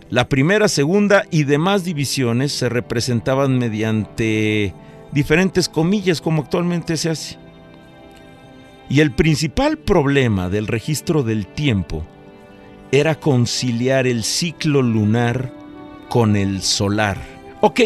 La 0.09 0.29
primera, 0.29 0.67
segunda 0.69 1.25
y 1.31 1.43
demás 1.43 1.83
divisiones 1.83 2.53
se 2.53 2.69
representaban 2.69 3.57
mediante 3.57 4.73
diferentes 5.11 5.67
comillas 5.67 6.21
como 6.21 6.43
actualmente 6.43 6.95
se 6.95 7.09
hace. 7.09 7.37
Y 8.89 8.99
el 8.99 9.11
principal 9.11 9.77
problema 9.77 10.49
del 10.49 10.67
registro 10.67 11.23
del 11.23 11.47
tiempo 11.47 12.05
era 12.91 13.19
conciliar 13.19 14.05
el 14.05 14.23
ciclo 14.23 14.83
lunar 14.83 15.51
con 16.09 16.35
el 16.35 16.61
solar. 16.61 17.17
Ok, 17.61 17.81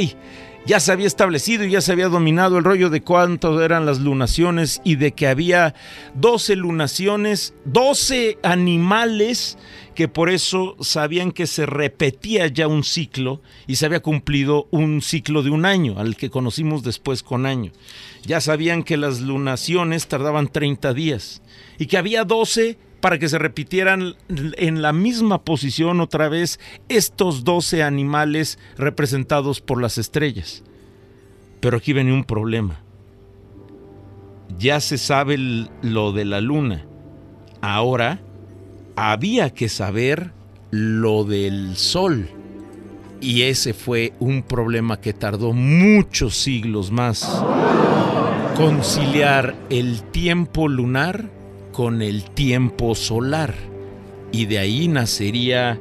ya 0.65 0.81
se 0.81 0.91
había 0.91 1.07
establecido 1.07 1.63
y 1.63 1.71
ya 1.71 1.79
se 1.79 1.93
había 1.93 2.09
dominado 2.09 2.57
el 2.57 2.65
rollo 2.65 2.89
de 2.89 3.01
cuántas 3.01 3.57
eran 3.61 3.85
las 3.85 3.99
lunaciones 3.99 4.81
y 4.83 4.97
de 4.97 5.13
que 5.13 5.27
había 5.27 5.73
12 6.15 6.57
lunaciones, 6.57 7.53
12 7.63 8.37
animales 8.43 9.57
que 9.97 10.07
por 10.07 10.29
eso 10.29 10.75
sabían 10.79 11.31
que 11.31 11.47
se 11.47 11.65
repetía 11.65 12.45
ya 12.45 12.67
un 12.67 12.83
ciclo 12.83 13.41
y 13.65 13.77
se 13.77 13.87
había 13.87 13.99
cumplido 13.99 14.67
un 14.69 15.01
ciclo 15.01 15.41
de 15.41 15.49
un 15.49 15.65
año, 15.65 15.97
al 15.97 16.15
que 16.15 16.29
conocimos 16.29 16.83
después 16.83 17.23
con 17.23 17.47
año. 17.47 17.71
Ya 18.21 18.39
sabían 18.39 18.83
que 18.83 18.95
las 18.95 19.21
lunaciones 19.21 20.07
tardaban 20.07 20.49
30 20.49 20.93
días 20.93 21.41
y 21.79 21.87
que 21.87 21.97
había 21.97 22.25
12 22.25 22.77
para 23.01 23.17
que 23.17 23.27
se 23.27 23.39
repitieran 23.39 24.13
en 24.29 24.83
la 24.83 24.93
misma 24.93 25.43
posición 25.43 25.99
otra 25.99 26.29
vez 26.29 26.59
estos 26.89 27.43
12 27.43 27.81
animales 27.81 28.59
representados 28.77 29.61
por 29.61 29.81
las 29.81 29.97
estrellas. 29.97 30.61
Pero 31.59 31.77
aquí 31.77 31.91
venía 31.93 32.13
un 32.13 32.23
problema. 32.23 32.83
Ya 34.59 34.79
se 34.79 34.99
sabe 34.99 35.39
lo 35.81 36.11
de 36.11 36.25
la 36.25 36.39
luna. 36.39 36.85
Ahora 37.61 38.21
había 38.97 39.51
que 39.51 39.69
saber 39.69 40.31
lo 40.71 41.23
del 41.23 41.77
sol. 41.77 42.29
Y 43.21 43.43
ese 43.43 43.73
fue 43.73 44.13
un 44.19 44.41
problema 44.41 44.99
que 44.99 45.13
tardó 45.13 45.53
muchos 45.53 46.35
siglos 46.35 46.91
más. 46.91 47.43
Conciliar 48.55 49.55
el 49.69 50.01
tiempo 50.01 50.67
lunar 50.67 51.29
con 51.71 52.01
el 52.01 52.23
tiempo 52.31 52.95
solar. 52.95 53.53
Y 54.31 54.45
de 54.45 54.57
ahí 54.57 54.87
nacería 54.87 55.79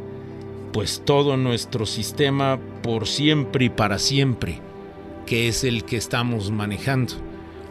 pues 0.73 1.03
todo 1.05 1.39
nuestro 1.39 1.87
sistema 1.87 2.61
por 2.83 3.09
siempre 3.09 3.65
y 3.65 3.69
para 3.71 3.99
siempre, 3.99 4.61
que 5.25 5.49
es 5.49 5.65
el 5.65 5.85
que 5.85 5.97
estamos 5.97 6.51
manejando. 6.51 7.15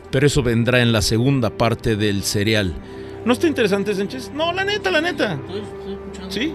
Pero 0.10 0.26
eso 0.26 0.42
vendrá 0.42 0.82
en 0.82 0.92
la 0.92 1.04
segunda 1.04 1.52
parte 1.52 1.96
del 1.96 2.24
serial. 2.24 2.74
¿No 3.26 3.34
está 3.34 3.48
interesante, 3.48 3.94
Sánchez? 3.96 4.32
No, 4.34 4.54
la 4.54 4.64
neta, 4.64 4.92
la 4.92 5.02
neta. 5.02 5.40
¿Sí? 6.30 6.54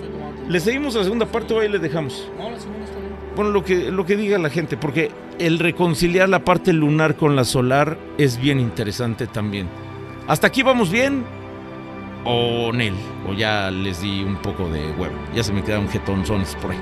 ¿Le 0.49 0.61
seguimos 0.61 0.95
a 0.95 0.99
la 0.99 1.05
segunda 1.05 1.27
parte 1.27 1.53
o 1.53 1.61
ahí 1.61 1.69
le 1.69 1.81
dejamos? 1.81 2.29
No, 2.39 2.49
la 2.49 2.59
segunda 2.59 2.85
está 2.85 2.99
bien. 2.99 3.11
Bueno, 3.35 3.51
lo 3.51 3.65
que, 3.65 3.91
lo 3.91 4.07
que 4.07 4.17
diga 4.17 4.39
la 4.39 4.51
gente, 4.51 4.77
porque 4.77 5.11
el 5.41 5.59
reconciliar 5.59 6.29
la 6.29 6.45
parte 6.45 6.73
lunar 6.73 7.17
con 7.17 7.35
la 7.35 7.45
solar 7.45 7.99
es 8.19 8.41
bien 8.41 8.61
interesante 8.61 9.27
también. 9.27 9.69
¿Hasta 10.29 10.47
aquí 10.47 10.63
vamos 10.63 10.93
bien? 10.93 11.25
¿O 12.25 12.71
Nel? 12.73 12.95
¿O 13.29 13.33
ya 13.33 13.71
les 13.71 14.01
di 14.01 14.23
un 14.23 14.37
poco 14.37 14.69
de 14.69 14.81
huevo? 14.93 15.15
Ya 15.35 15.43
se 15.43 15.53
me 15.53 15.65
quedaron 15.65 15.89
jetonzones 15.89 16.57
por 16.63 16.71
ahí. 16.71 16.79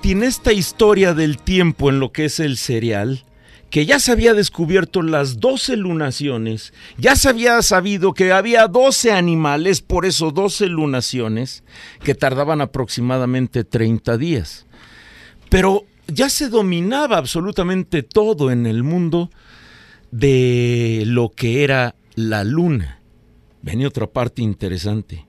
Tiene 0.00 0.26
esta 0.26 0.52
historia 0.52 1.14
del 1.14 1.38
tiempo 1.38 1.90
en 1.90 2.00
lo 2.00 2.10
que 2.10 2.24
es 2.24 2.40
el 2.40 2.56
cereal, 2.56 3.22
que 3.70 3.86
ya 3.86 4.00
se 4.00 4.10
había 4.10 4.34
descubierto 4.34 5.00
las 5.00 5.38
12 5.38 5.76
lunaciones, 5.76 6.74
ya 6.98 7.14
se 7.14 7.28
había 7.28 7.62
sabido 7.62 8.12
que 8.14 8.32
había 8.32 8.66
12 8.66 9.12
animales, 9.12 9.80
por 9.80 10.04
eso 10.04 10.32
12 10.32 10.66
lunaciones, 10.66 11.62
que 12.02 12.16
tardaban 12.16 12.60
aproximadamente 12.60 13.62
30 13.62 14.18
días. 14.18 14.66
Pero 15.48 15.84
ya 16.08 16.28
se 16.28 16.48
dominaba 16.48 17.16
absolutamente 17.16 18.02
todo 18.02 18.50
en 18.50 18.66
el 18.66 18.82
mundo 18.82 19.30
de 20.10 21.04
lo 21.06 21.30
que 21.30 21.62
era 21.62 21.94
la 22.16 22.42
luna. 22.42 23.00
Venía 23.62 23.86
otra 23.86 24.08
parte 24.08 24.42
interesante. 24.42 25.26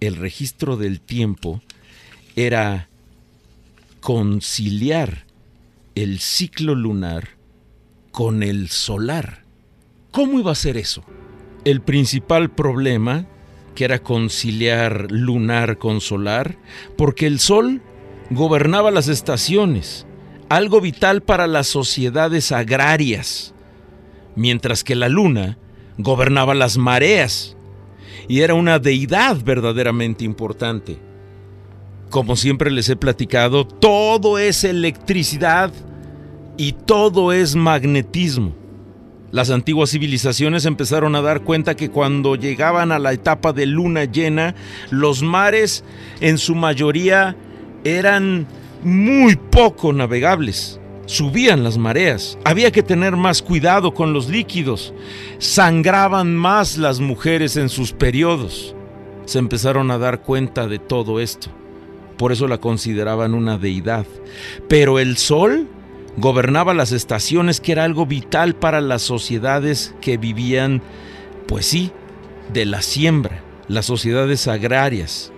El 0.00 0.16
registro 0.16 0.76
del 0.76 1.00
tiempo 1.00 1.62
era 2.34 2.88
conciliar 4.00 5.26
el 5.94 6.18
ciclo 6.18 6.74
lunar 6.74 7.39
con 8.10 8.42
el 8.42 8.68
solar. 8.68 9.44
¿Cómo 10.10 10.38
iba 10.38 10.52
a 10.52 10.56
ser 10.56 10.76
eso? 10.76 11.04
El 11.64 11.80
principal 11.80 12.50
problema, 12.50 13.26
que 13.74 13.84
era 13.84 14.00
conciliar 14.00 15.10
lunar 15.10 15.78
con 15.78 16.00
solar, 16.00 16.56
porque 16.96 17.26
el 17.26 17.38
sol 17.38 17.82
gobernaba 18.30 18.90
las 18.90 19.08
estaciones, 19.08 20.06
algo 20.48 20.80
vital 20.80 21.22
para 21.22 21.46
las 21.46 21.68
sociedades 21.68 22.52
agrarias, 22.52 23.54
mientras 24.34 24.82
que 24.82 24.96
la 24.96 25.08
luna 25.08 25.58
gobernaba 25.98 26.54
las 26.54 26.76
mareas 26.76 27.56
y 28.26 28.40
era 28.40 28.54
una 28.54 28.78
deidad 28.78 29.42
verdaderamente 29.44 30.24
importante. 30.24 30.98
Como 32.10 32.36
siempre 32.36 32.70
les 32.70 32.88
he 32.88 32.96
platicado, 32.96 33.66
todo 33.66 34.38
es 34.38 34.64
electricidad 34.64 35.72
y 36.60 36.72
todo 36.72 37.32
es 37.32 37.56
magnetismo. 37.56 38.52
Las 39.32 39.48
antiguas 39.48 39.92
civilizaciones 39.92 40.66
empezaron 40.66 41.16
a 41.16 41.22
dar 41.22 41.40
cuenta 41.40 41.74
que 41.74 41.88
cuando 41.88 42.36
llegaban 42.36 42.92
a 42.92 42.98
la 42.98 43.14
etapa 43.14 43.54
de 43.54 43.64
luna 43.64 44.04
llena, 44.04 44.54
los 44.90 45.22
mares 45.22 45.84
en 46.20 46.36
su 46.36 46.54
mayoría 46.54 47.34
eran 47.82 48.46
muy 48.84 49.36
poco 49.36 49.94
navegables. 49.94 50.78
Subían 51.06 51.64
las 51.64 51.78
mareas, 51.78 52.36
había 52.44 52.70
que 52.70 52.82
tener 52.82 53.16
más 53.16 53.40
cuidado 53.40 53.94
con 53.94 54.12
los 54.12 54.28
líquidos, 54.28 54.92
sangraban 55.38 56.36
más 56.36 56.76
las 56.76 57.00
mujeres 57.00 57.56
en 57.56 57.70
sus 57.70 57.92
periodos. 57.92 58.74
Se 59.24 59.38
empezaron 59.38 59.90
a 59.90 59.96
dar 59.96 60.20
cuenta 60.20 60.68
de 60.68 60.78
todo 60.78 61.20
esto 61.20 61.50
por 62.20 62.32
eso 62.32 62.46
la 62.46 62.58
consideraban 62.58 63.32
una 63.32 63.56
deidad. 63.56 64.04
Pero 64.68 64.98
el 64.98 65.16
sol 65.16 65.66
gobernaba 66.16 66.74
las 66.74 66.92
estaciones, 66.92 67.60
que 67.60 67.72
era 67.72 67.84
algo 67.84 68.06
vital 68.06 68.54
para 68.54 68.80
las 68.80 69.02
sociedades 69.02 69.94
que 70.00 70.16
vivían, 70.16 70.82
pues 71.46 71.66
sí, 71.66 71.92
de 72.52 72.64
la 72.66 72.82
siembra, 72.82 73.42
las 73.68 73.86
sociedades 73.86 74.48
agrarias. 74.48 75.32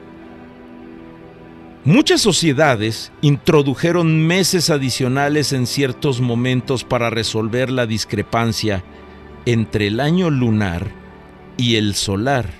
Muchas 1.85 2.21
sociedades 2.21 3.11
introdujeron 3.23 4.25
meses 4.25 4.71
adicionales 4.71 5.53
en 5.53 5.67
ciertos 5.67 6.21
momentos 6.21 6.85
para 6.85 7.11
resolver 7.11 7.71
la 7.71 7.87
discrepancia 7.87 8.85
entre 9.47 9.89
el 9.89 9.99
año 9.99 10.31
lunar 10.31 10.93
y 11.57 11.75
el 11.75 11.97
solar. 11.97 12.51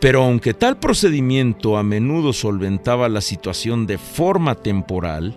Pero 0.00 0.24
aunque 0.24 0.54
tal 0.54 0.78
procedimiento 0.78 1.78
a 1.78 1.84
menudo 1.84 2.32
solventaba 2.32 3.08
la 3.08 3.20
situación 3.20 3.86
de 3.86 3.96
forma 3.98 4.56
temporal, 4.56 5.36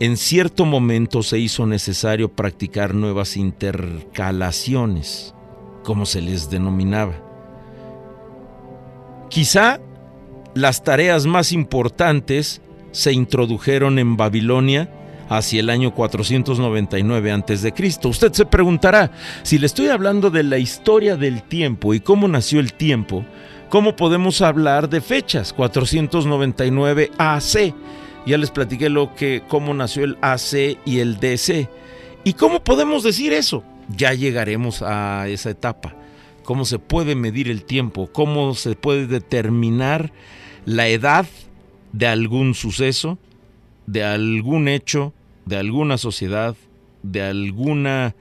en 0.00 0.16
cierto 0.16 0.64
momento 0.64 1.22
se 1.22 1.38
hizo 1.38 1.66
necesario 1.66 2.28
practicar 2.28 2.94
nuevas 2.94 3.36
intercalaciones, 3.36 5.34
como 5.84 6.06
se 6.06 6.20
les 6.22 6.50
denominaba. 6.50 7.14
Quizá 9.28 9.80
las 10.54 10.82
tareas 10.84 11.26
más 11.26 11.52
importantes 11.52 12.60
se 12.92 13.12
introdujeron 13.12 13.98
en 13.98 14.16
Babilonia 14.16 14.90
hacia 15.28 15.60
el 15.60 15.68
año 15.68 15.94
499 15.94 17.32
a.C. 17.32 17.74
Usted 18.04 18.32
se 18.32 18.46
preguntará, 18.46 19.10
si 19.42 19.58
le 19.58 19.66
estoy 19.66 19.88
hablando 19.88 20.30
de 20.30 20.42
la 20.42 20.58
historia 20.58 21.16
del 21.16 21.42
tiempo 21.42 21.92
y 21.92 22.00
cómo 22.00 22.28
nació 22.28 22.60
el 22.60 22.72
tiempo, 22.72 23.24
¿Cómo 23.68 23.96
podemos 23.96 24.40
hablar 24.40 24.88
de 24.88 25.02
fechas? 25.02 25.52
499 25.52 27.10
AC. 27.18 27.74
Ya 28.26 28.38
les 28.38 28.50
platiqué 28.50 28.88
lo 28.88 29.14
que 29.14 29.42
cómo 29.48 29.72
nació 29.74 30.04
el 30.04 30.18
AC 30.20 30.78
y 30.84 30.98
el 30.98 31.18
DC. 31.18 31.68
¿Y 32.24 32.32
cómo 32.34 32.62
podemos 32.62 33.02
decir 33.02 33.32
eso? 33.32 33.64
Ya 33.96 34.12
llegaremos 34.12 34.82
a 34.82 35.28
esa 35.28 35.50
etapa. 35.50 35.94
¿Cómo 36.44 36.64
se 36.64 36.78
puede 36.78 37.14
medir 37.14 37.48
el 37.48 37.64
tiempo? 37.64 38.10
¿Cómo 38.12 38.54
se 38.54 38.74
puede 38.74 39.06
determinar 39.06 40.12
la 40.64 40.88
edad 40.88 41.26
de 41.92 42.06
algún 42.06 42.54
suceso, 42.54 43.18
de 43.86 44.04
algún 44.04 44.68
hecho, 44.68 45.14
de 45.46 45.56
alguna 45.56 45.98
sociedad, 45.98 46.56
de 47.02 47.22
alguna 47.22 48.14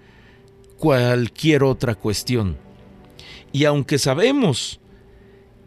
cualquier 0.77 1.63
otra 1.63 1.95
cuestión? 1.95 2.57
Y 3.51 3.65
aunque 3.65 3.97
sabemos 3.97 4.79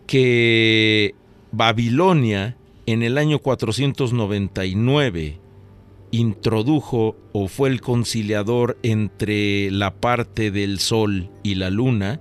que 0.06 1.14
Babilonia 1.52 2.56
en 2.92 3.02
el 3.02 3.18
año 3.18 3.38
499 3.38 5.40
introdujo 6.10 7.16
o 7.32 7.48
fue 7.48 7.68
el 7.68 7.80
conciliador 7.80 8.78
entre 8.82 9.70
la 9.70 9.94
parte 9.94 10.50
del 10.50 10.78
sol 10.78 11.30
y 11.42 11.54
la 11.54 11.70
luna, 11.70 12.20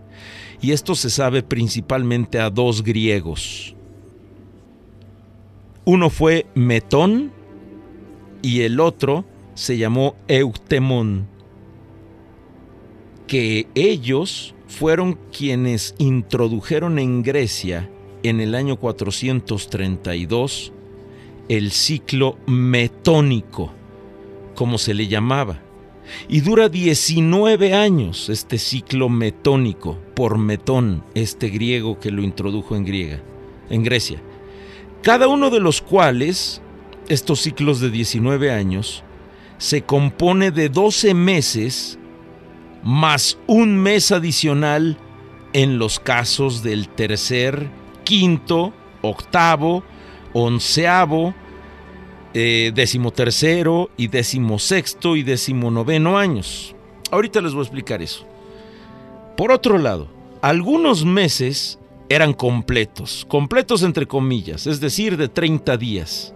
y 0.61 0.71
esto 0.71 0.95
se 0.95 1.09
sabe 1.09 1.43
principalmente 1.43 2.39
a 2.39 2.49
dos 2.49 2.83
griegos. 2.83 3.75
Uno 5.85 6.09
fue 6.09 6.45
Metón 6.53 7.31
y 8.41 8.61
el 8.61 8.79
otro 8.79 9.25
se 9.55 9.77
llamó 9.77 10.15
Eutemón, 10.27 11.27
que 13.27 13.67
ellos 13.75 14.55
fueron 14.67 15.17
quienes 15.31 15.95
introdujeron 15.97 16.99
en 16.99 17.23
Grecia 17.23 17.89
en 18.23 18.41
el 18.41 18.55
año 18.55 18.77
432 18.77 20.73
el 21.49 21.71
ciclo 21.71 22.37
metónico, 22.45 23.73
como 24.55 24.77
se 24.77 24.93
le 24.93 25.07
llamaba. 25.07 25.61
Y 26.27 26.41
dura 26.41 26.69
19 26.69 27.73
años 27.73 28.29
este 28.29 28.57
ciclo 28.57 29.09
metónico, 29.09 29.97
por 30.15 30.37
Metón, 30.37 31.03
este 31.13 31.49
griego 31.49 31.99
que 31.99 32.11
lo 32.11 32.21
introdujo 32.23 32.75
en, 32.75 32.85
griega, 32.85 33.21
en 33.69 33.83
Grecia. 33.83 34.21
Cada 35.01 35.27
uno 35.27 35.49
de 35.49 35.59
los 35.59 35.81
cuales, 35.81 36.61
estos 37.07 37.41
ciclos 37.41 37.79
de 37.79 37.89
19 37.89 38.51
años, 38.51 39.03
se 39.57 39.83
compone 39.83 40.51
de 40.51 40.69
12 40.69 41.13
meses 41.13 41.99
más 42.83 43.37
un 43.45 43.77
mes 43.77 44.11
adicional 44.11 44.97
en 45.53 45.79
los 45.79 45.99
casos 45.99 46.63
del 46.63 46.89
tercer, 46.89 47.69
quinto, 48.09 48.73
octavo, 49.03 49.83
onceavo, 50.33 51.35
eh, 52.33 52.71
decimotercero 52.73 53.91
y 53.97 54.07
decimosexto 54.07 55.15
y 55.15 55.21
decimonoveno 55.21 56.17
años. 56.17 56.75
Ahorita 57.11 57.39
les 57.39 57.53
voy 57.53 57.59
a 57.59 57.65
explicar 57.65 58.01
eso. 58.01 58.25
Por 59.37 59.51
otro 59.51 59.77
lado, 59.77 60.07
algunos 60.41 61.05
meses 61.05 61.77
eran 62.09 62.33
completos, 62.33 63.27
completos 63.29 63.83
entre 63.83 64.07
comillas, 64.07 64.65
es 64.65 64.79
decir, 64.79 65.15
de 65.15 65.27
30 65.27 65.77
días. 65.77 66.33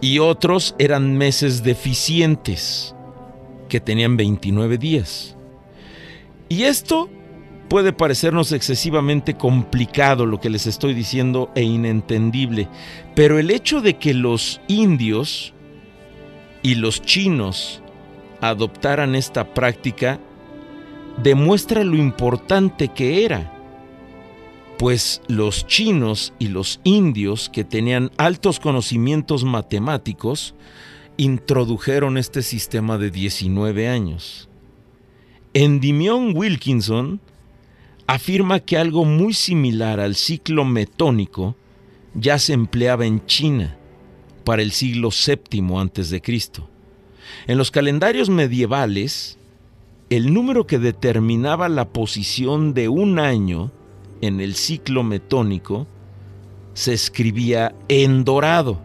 Y 0.00 0.18
otros 0.18 0.74
eran 0.80 1.16
meses 1.16 1.62
deficientes, 1.62 2.92
que 3.68 3.78
tenían 3.78 4.16
29 4.16 4.78
días. 4.78 5.36
Y 6.48 6.64
esto 6.64 7.08
puede 7.68 7.92
parecernos 7.92 8.52
excesivamente 8.52 9.34
complicado 9.34 10.26
lo 10.26 10.40
que 10.40 10.50
les 10.50 10.66
estoy 10.66 10.94
diciendo 10.94 11.50
e 11.54 11.62
inentendible, 11.62 12.68
pero 13.14 13.38
el 13.38 13.50
hecho 13.50 13.80
de 13.80 13.98
que 13.98 14.14
los 14.14 14.60
indios 14.68 15.54
y 16.62 16.74
los 16.74 17.02
chinos 17.02 17.82
adoptaran 18.40 19.14
esta 19.14 19.54
práctica 19.54 20.18
demuestra 21.22 21.84
lo 21.84 21.96
importante 21.96 22.88
que 22.88 23.24
era 23.24 23.52
pues 24.82 25.22
los 25.28 25.64
chinos 25.68 26.32
y 26.40 26.48
los 26.48 26.80
indios 26.82 27.48
que 27.48 27.62
tenían 27.62 28.10
altos 28.16 28.58
conocimientos 28.58 29.44
matemáticos 29.44 30.56
introdujeron 31.16 32.18
este 32.18 32.42
sistema 32.42 32.98
de 32.98 33.12
19 33.12 33.88
años. 33.88 34.48
Endymion 35.54 36.36
Wilkinson 36.36 37.20
afirma 38.06 38.60
que 38.60 38.76
algo 38.76 39.04
muy 39.04 39.34
similar 39.34 40.00
al 40.00 40.14
ciclo 40.14 40.64
metónico 40.64 41.56
ya 42.14 42.38
se 42.38 42.52
empleaba 42.52 43.06
en 43.06 43.24
China 43.26 43.76
para 44.44 44.62
el 44.62 44.72
siglo 44.72 45.10
VII 45.10 45.60
a.C. 45.76 46.22
En 47.46 47.58
los 47.58 47.70
calendarios 47.70 48.28
medievales, 48.28 49.38
el 50.10 50.34
número 50.34 50.66
que 50.66 50.78
determinaba 50.78 51.68
la 51.68 51.88
posición 51.88 52.74
de 52.74 52.88
un 52.88 53.18
año 53.18 53.70
en 54.20 54.40
el 54.40 54.54
ciclo 54.54 55.02
metónico 55.02 55.86
se 56.74 56.92
escribía 56.92 57.74
en 57.88 58.24
dorado. 58.24 58.80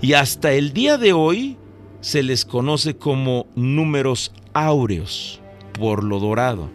Y 0.00 0.14
hasta 0.14 0.52
el 0.52 0.72
día 0.72 0.98
de 0.98 1.12
hoy 1.12 1.56
se 2.00 2.22
les 2.22 2.44
conoce 2.44 2.96
como 2.96 3.46
números 3.54 4.32
áureos 4.52 5.40
por 5.78 6.04
lo 6.04 6.18
dorado. 6.18 6.70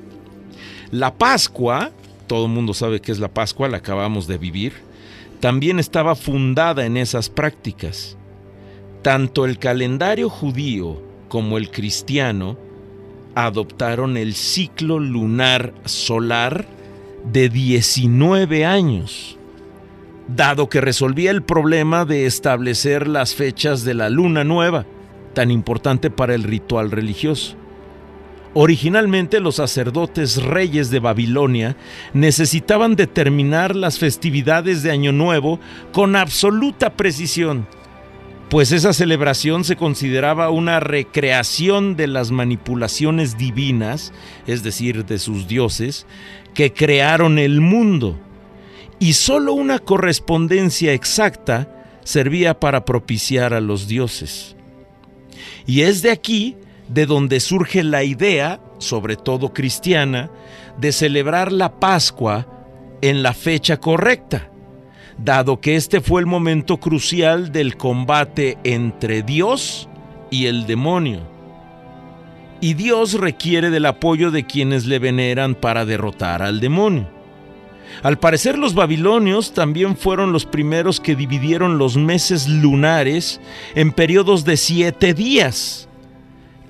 La 0.91 1.13
Pascua, 1.13 1.91
todo 2.27 2.45
el 2.45 2.51
mundo 2.51 2.73
sabe 2.73 3.01
que 3.01 3.11
es 3.11 3.19
la 3.19 3.27
Pascua, 3.27 3.67
la 3.67 3.77
acabamos 3.77 4.25
de 4.25 4.37
vivir, 4.37 4.73
también 5.41 5.79
estaba 5.79 6.15
fundada 6.15 6.85
en 6.85 6.95
esas 6.95 7.29
prácticas. 7.29 8.17
Tanto 9.01 9.45
el 9.45 9.59
calendario 9.59 10.29
judío 10.29 11.01
como 11.27 11.57
el 11.57 11.71
cristiano 11.71 12.57
adoptaron 13.35 14.17
el 14.17 14.33
ciclo 14.33 14.99
lunar 14.99 15.73
solar 15.85 16.65
de 17.31 17.49
19 17.49 18.65
años, 18.65 19.37
dado 20.27 20.69
que 20.69 20.81
resolvía 20.81 21.31
el 21.31 21.43
problema 21.43 22.05
de 22.05 22.25
establecer 22.25 23.07
las 23.07 23.35
fechas 23.35 23.83
de 23.83 23.93
la 23.93 24.09
luna 24.09 24.43
nueva, 24.43 24.85
tan 25.33 25.51
importante 25.51 26.09
para 26.09 26.33
el 26.33 26.43
ritual 26.43 26.91
religioso. 26.91 27.57
Originalmente 28.59 29.39
los 29.39 29.57
sacerdotes 29.57 30.41
reyes 30.41 30.89
de 30.89 30.99
Babilonia 30.99 31.77
necesitaban 32.13 32.95
determinar 32.95 33.75
las 33.75 33.99
festividades 33.99 34.81
de 34.81 34.89
Año 34.89 35.11
Nuevo 35.11 35.59
con 35.91 36.15
absoluta 36.15 36.93
precisión, 36.93 37.67
pues 38.49 38.71
esa 38.71 38.93
celebración 38.93 39.63
se 39.63 39.75
consideraba 39.75 40.49
una 40.49 40.79
recreación 40.79 41.95
de 41.95 42.07
las 42.07 42.31
manipulaciones 42.31 43.37
divinas, 43.37 44.11
es 44.47 44.63
decir, 44.63 45.05
de 45.05 45.19
sus 45.19 45.47
dioses, 45.47 46.07
que 46.55 46.73
crearon 46.73 47.37
el 47.37 47.61
mundo, 47.61 48.17
y 48.97 49.13
sólo 49.13 49.53
una 49.53 49.77
correspondencia 49.77 50.93
exacta 50.93 51.85
servía 52.03 52.59
para 52.59 52.85
propiciar 52.85 53.53
a 53.53 53.61
los 53.61 53.87
dioses. 53.87 54.55
Y 55.67 55.81
es 55.81 56.01
de 56.01 56.09
aquí 56.09 56.55
de 56.87 57.05
donde 57.05 57.39
surge 57.39 57.83
la 57.83 58.03
idea, 58.03 58.59
sobre 58.77 59.15
todo 59.15 59.53
cristiana, 59.53 60.29
de 60.77 60.91
celebrar 60.91 61.51
la 61.51 61.79
Pascua 61.79 62.47
en 63.01 63.23
la 63.23 63.33
fecha 63.33 63.77
correcta, 63.77 64.49
dado 65.17 65.59
que 65.59 65.75
este 65.75 66.01
fue 66.01 66.21
el 66.21 66.27
momento 66.27 66.77
crucial 66.77 67.51
del 67.51 67.77
combate 67.77 68.57
entre 68.63 69.23
Dios 69.23 69.89
y 70.29 70.45
el 70.45 70.65
demonio. 70.65 71.21
Y 72.59 72.73
Dios 72.73 73.13
requiere 73.13 73.69
del 73.69 73.85
apoyo 73.85 74.31
de 74.31 74.45
quienes 74.45 74.85
le 74.85 74.97
veneran 74.99 75.53
para 75.53 75.85
derrotar 75.85 76.41
al 76.41 76.59
demonio. 76.59 77.07
Al 78.03 78.19
parecer 78.19 78.57
los 78.57 78.73
babilonios 78.73 79.53
también 79.53 79.95
fueron 79.95 80.33
los 80.33 80.45
primeros 80.45 80.99
que 80.99 81.15
dividieron 81.15 81.77
los 81.77 81.97
meses 81.97 82.47
lunares 82.47 83.39
en 83.75 83.91
periodos 83.91 84.43
de 84.43 84.57
siete 84.57 85.13
días 85.13 85.86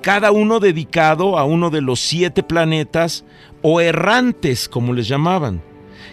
cada 0.01 0.31
uno 0.31 0.59
dedicado 0.59 1.37
a 1.37 1.45
uno 1.45 1.69
de 1.69 1.81
los 1.81 1.99
siete 1.99 2.43
planetas 2.43 3.25
o 3.61 3.81
errantes, 3.81 4.69
como 4.69 4.93
les 4.93 5.07
llamaban, 5.07 5.61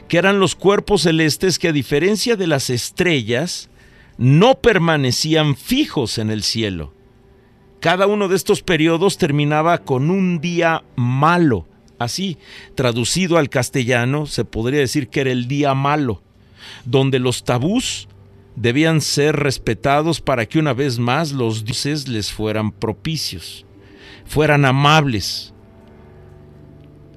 que 0.09 0.19
eran 0.19 0.41
los 0.41 0.55
cuerpos 0.55 1.03
celestes 1.03 1.59
que 1.59 1.69
a 1.69 1.73
diferencia 1.73 2.37
de 2.37 2.47
las 2.47 2.71
estrellas, 2.71 3.71
no 4.17 4.61
permanecían 4.61 5.57
fijos 5.57 6.19
en 6.19 6.31
el 6.31 6.43
cielo. 6.43 6.93
Cada 7.81 8.07
uno 8.07 8.29
de 8.29 8.37
estos 8.37 8.63
periodos 8.63 9.19
terminaba 9.19 9.79
con 9.79 10.11
un 10.11 10.41
día 10.41 10.85
malo. 10.97 11.67
Así, 11.99 12.39
traducido 12.75 13.39
al 13.39 13.51
castellano, 13.51 14.27
se 14.27 14.45
podría 14.45 14.81
decir 14.81 15.09
que 15.09 15.21
era 15.21 15.33
el 15.33 15.49
día 15.49 15.75
malo, 15.75 16.23
donde 16.85 17.19
los 17.19 17.45
tabús 17.45 18.09
debían 18.57 19.01
ser 19.01 19.37
respetados 19.37 20.21
para 20.21 20.47
que 20.47 20.59
una 20.59 20.73
vez 20.73 20.99
más 20.99 21.33
los 21.33 21.65
dioses 21.65 22.09
les 22.09 22.33
fueran 22.33 22.73
propicios 22.73 23.67
fueran 24.25 24.65
amables. 24.65 25.53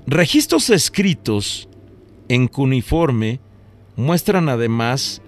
Registros 0.06 0.70
escritos 0.70 1.68
en 2.30 2.48
cuneiforme 2.48 3.40
muestran 3.96 4.50
además 4.50 5.22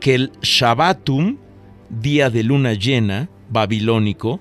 que 0.00 0.14
el 0.14 0.32
Shabbatum, 0.42 1.38
día 1.88 2.28
de 2.30 2.42
luna 2.42 2.74
llena, 2.74 3.30
babilónico, 3.48 4.40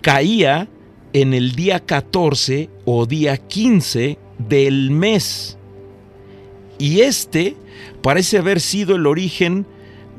caía 0.00 0.68
en 1.12 1.34
el 1.34 1.52
día 1.52 1.80
14 1.80 2.70
o 2.84 3.06
día 3.06 3.36
15 3.36 4.18
del 4.38 4.90
mes. 4.90 5.56
Y 6.78 7.00
este 7.00 7.56
parece 8.02 8.38
haber 8.38 8.60
sido 8.60 8.96
el 8.96 9.06
origen 9.06 9.66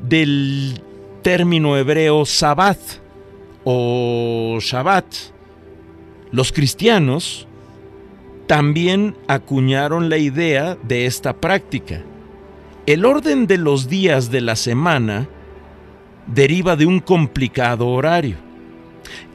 del 0.02 0.80
término 1.22 1.76
hebreo 1.76 2.24
Sabbat 2.24 2.78
o 3.64 4.58
Shabbat, 4.60 5.06
los 6.30 6.52
cristianos 6.52 7.46
también 8.46 9.16
acuñaron 9.28 10.08
la 10.08 10.18
idea 10.18 10.76
de 10.82 11.06
esta 11.06 11.34
práctica. 11.34 12.02
El 12.86 13.04
orden 13.04 13.46
de 13.46 13.58
los 13.58 13.88
días 13.88 14.30
de 14.30 14.40
la 14.40 14.56
semana 14.56 15.28
deriva 16.26 16.76
de 16.76 16.86
un 16.86 17.00
complicado 17.00 17.88
horario. 17.88 18.36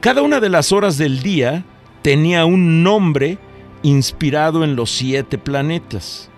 Cada 0.00 0.22
una 0.22 0.40
de 0.40 0.48
las 0.48 0.72
horas 0.72 0.98
del 0.98 1.22
día 1.22 1.64
tenía 2.02 2.44
un 2.44 2.82
nombre 2.82 3.38
inspirado 3.82 4.64
en 4.64 4.76
los 4.76 4.90
siete 4.90 5.38
planetas, 5.38 6.30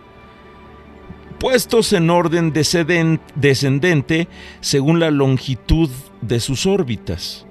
puestos 1.38 1.92
en 1.92 2.10
orden 2.10 2.52
descendente 2.52 4.28
según 4.60 5.00
la 5.00 5.10
longitud 5.10 5.90
de 6.22 6.40
sus 6.40 6.66
órbitas 6.66 7.46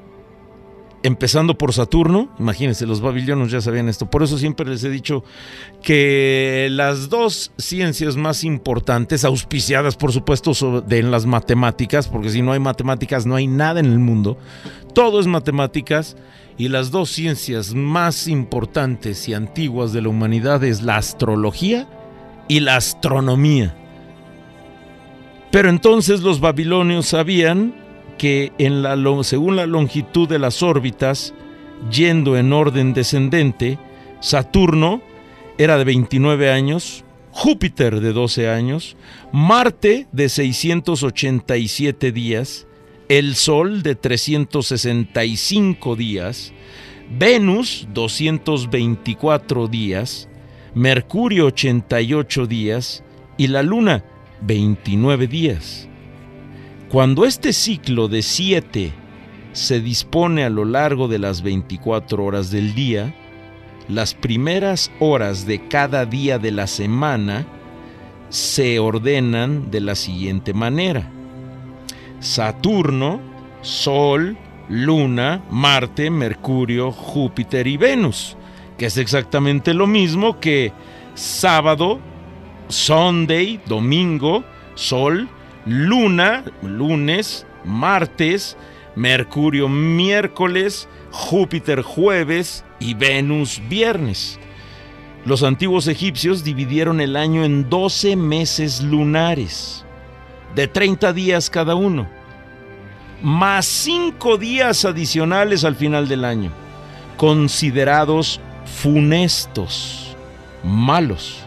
empezando 1.04 1.58
por 1.58 1.74
Saturno, 1.74 2.30
imagínense, 2.40 2.86
los 2.86 3.02
babilonios 3.02 3.52
ya 3.52 3.62
sabían 3.62 3.90
esto, 3.90 4.10
por 4.10 4.24
eso 4.24 4.38
siempre 4.38 4.68
les 4.68 4.84
he 4.84 4.90
dicho 4.90 5.24
que 5.82 6.68
las 6.72 7.10
dos 7.10 7.52
ciencias 7.58 8.16
más 8.16 8.44
importantes, 8.44 9.24
auspiciadas 9.24 9.96
por 9.96 10.12
supuesto 10.12 10.82
de 10.82 11.00
en 11.00 11.12
las 11.12 11.26
matemáticas, 11.26 12.08
porque 12.08 12.30
si 12.30 12.42
no 12.42 12.54
hay 12.54 12.60
matemáticas 12.60 13.26
no 13.26 13.36
hay 13.36 13.48
nada 13.48 13.80
en 13.80 13.88
el 13.88 14.00
mundo, 14.00 14.38
todo 14.94 15.20
es 15.20 15.28
matemáticas, 15.28 16.18
y 16.58 16.70
las 16.70 16.90
dos 16.90 17.10
ciencias 17.10 17.74
más 17.74 18.28
importantes 18.28 19.28
y 19.28 19.34
antiguas 19.34 19.92
de 19.92 20.02
la 20.02 20.10
humanidad 20.10 20.64
es 20.64 20.82
la 20.82 20.98
astrología 20.98 21.88
y 22.48 22.62
la 22.62 22.78
astronomía. 22.78 23.76
Pero 25.52 25.70
entonces 25.70 26.22
los 26.22 26.40
babilonios 26.40 27.08
sabían 27.08 27.85
que 28.18 28.52
según 29.24 29.56
la 29.56 29.66
longitud 29.66 30.28
de 30.28 30.40
las 30.40 30.64
órbitas, 30.64 31.34
yendo 31.92 32.38
en 32.38 32.54
orden 32.54 32.94
descendente, 32.94 33.78
Saturno 34.20 35.02
era 35.58 35.78
de 35.78 35.84
29 35.84 36.52
años, 36.52 37.04
Júpiter 37.32 38.00
de 38.00 38.14
12 38.14 38.50
años, 38.50 38.96
Marte 39.32 40.08
de 40.12 40.30
687 40.30 42.12
días, 42.12 42.68
el 43.10 43.36
Sol 43.36 43.84
de 43.84 43.96
365 43.96 45.96
días, 45.96 46.54
Venus 47.10 47.88
224 47.94 49.68
días, 49.68 50.30
Mercurio 50.74 51.48
88 51.48 52.48
días 52.48 53.04
y 53.38 53.48
la 53.48 53.64
Luna 53.64 54.04
29 54.42 55.28
días. 55.28 55.88
Cuando 56.96 57.26
este 57.26 57.52
ciclo 57.52 58.08
de 58.08 58.22
siete 58.22 58.94
se 59.52 59.82
dispone 59.82 60.46
a 60.46 60.50
lo 60.50 60.64
largo 60.64 61.10
de 61.10 61.20
las 61.20 61.42
24 61.42 62.24
horas 62.24 62.52
del 62.52 62.74
día, 62.74 63.14
las 63.90 64.14
primeras 64.14 64.90
horas 65.02 65.46
de 65.46 65.68
cada 65.68 66.06
día 66.06 66.40
de 66.40 66.54
la 66.54 66.68
semana 66.68 67.46
se 68.30 68.80
ordenan 68.80 69.72
de 69.72 69.82
la 69.82 69.96
siguiente 69.96 70.54
manera. 70.54 71.12
Saturno, 72.22 73.20
Sol, 73.60 74.38
Luna, 74.70 75.44
Marte, 75.52 76.10
Mercurio, 76.10 76.94
Júpiter 76.94 77.68
y 77.68 77.76
Venus, 77.76 78.38
que 78.78 78.86
es 78.86 78.96
exactamente 78.96 79.74
lo 79.74 79.86
mismo 79.86 80.40
que 80.40 80.72
sábado, 81.14 82.00
Sunday, 82.70 83.60
domingo, 83.66 84.46
sol, 84.76 85.28
luna, 85.66 86.44
lunes, 86.62 87.46
martes, 87.64 88.58
Mercurio 88.96 89.68
miércoles, 89.68 90.88
Júpiter 91.12 91.82
jueves 91.82 92.64
y 92.80 92.94
Venus 92.94 93.62
viernes. 93.68 94.40
Los 95.26 95.44
antiguos 95.44 95.88
egipcios 95.88 96.44
dividieron 96.44 97.02
el 97.02 97.18
año 97.18 97.44
en 97.44 97.70
12 97.70 98.16
meses 98.16 98.82
lunares, 98.82 99.84
de 100.56 100.68
30 100.68 101.12
días 101.14 101.50
cada 101.50 101.76
uno, 101.76 102.08
más 103.22 103.66
5 103.66 104.38
días 104.38 104.86
adicionales 104.86 105.66
al 105.66 105.76
final 105.76 106.08
del 106.08 106.24
año, 106.24 106.52
considerados 107.18 108.40
funestos, 108.66 110.16
malos. 110.64 111.45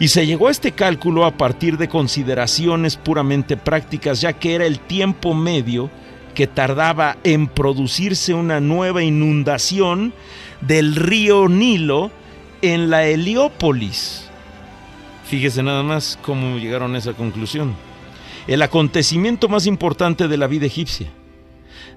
Y 0.00 0.08
se 0.08 0.26
llegó 0.26 0.48
a 0.48 0.50
este 0.50 0.72
cálculo 0.72 1.24
a 1.24 1.32
partir 1.32 1.76
de 1.76 1.88
consideraciones 1.88 2.96
puramente 2.96 3.56
prácticas, 3.56 4.20
ya 4.20 4.32
que 4.32 4.54
era 4.54 4.66
el 4.66 4.78
tiempo 4.80 5.34
medio 5.34 5.90
que 6.34 6.46
tardaba 6.46 7.16
en 7.24 7.48
producirse 7.48 8.34
una 8.34 8.60
nueva 8.60 9.02
inundación 9.02 10.12
del 10.60 10.94
río 10.94 11.48
Nilo 11.48 12.10
en 12.62 12.90
la 12.90 13.06
Heliópolis. 13.06 14.28
Fíjese 15.24 15.62
nada 15.62 15.82
más 15.82 16.18
cómo 16.22 16.58
llegaron 16.58 16.94
a 16.94 16.98
esa 16.98 17.12
conclusión. 17.12 17.74
El 18.46 18.62
acontecimiento 18.62 19.48
más 19.48 19.66
importante 19.66 20.28
de 20.28 20.36
la 20.36 20.46
vida 20.46 20.66
egipcia. 20.66 21.08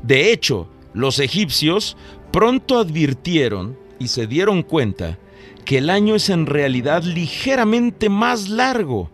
De 0.04 0.32
hecho, 0.34 0.67
los 0.94 1.20
egipcios 1.20 1.96
pronto 2.32 2.80
advirtieron 2.80 3.78
y 4.00 4.08
se 4.08 4.28
dieron 4.28 4.63
cuenta 4.63 5.17
que 5.65 5.77
el 5.77 5.89
año 5.89 6.15
es 6.15 6.30
en 6.30 6.45
realidad 6.45 7.04
ligeramente 7.04 8.10
más 8.10 8.49
largo 8.49 9.10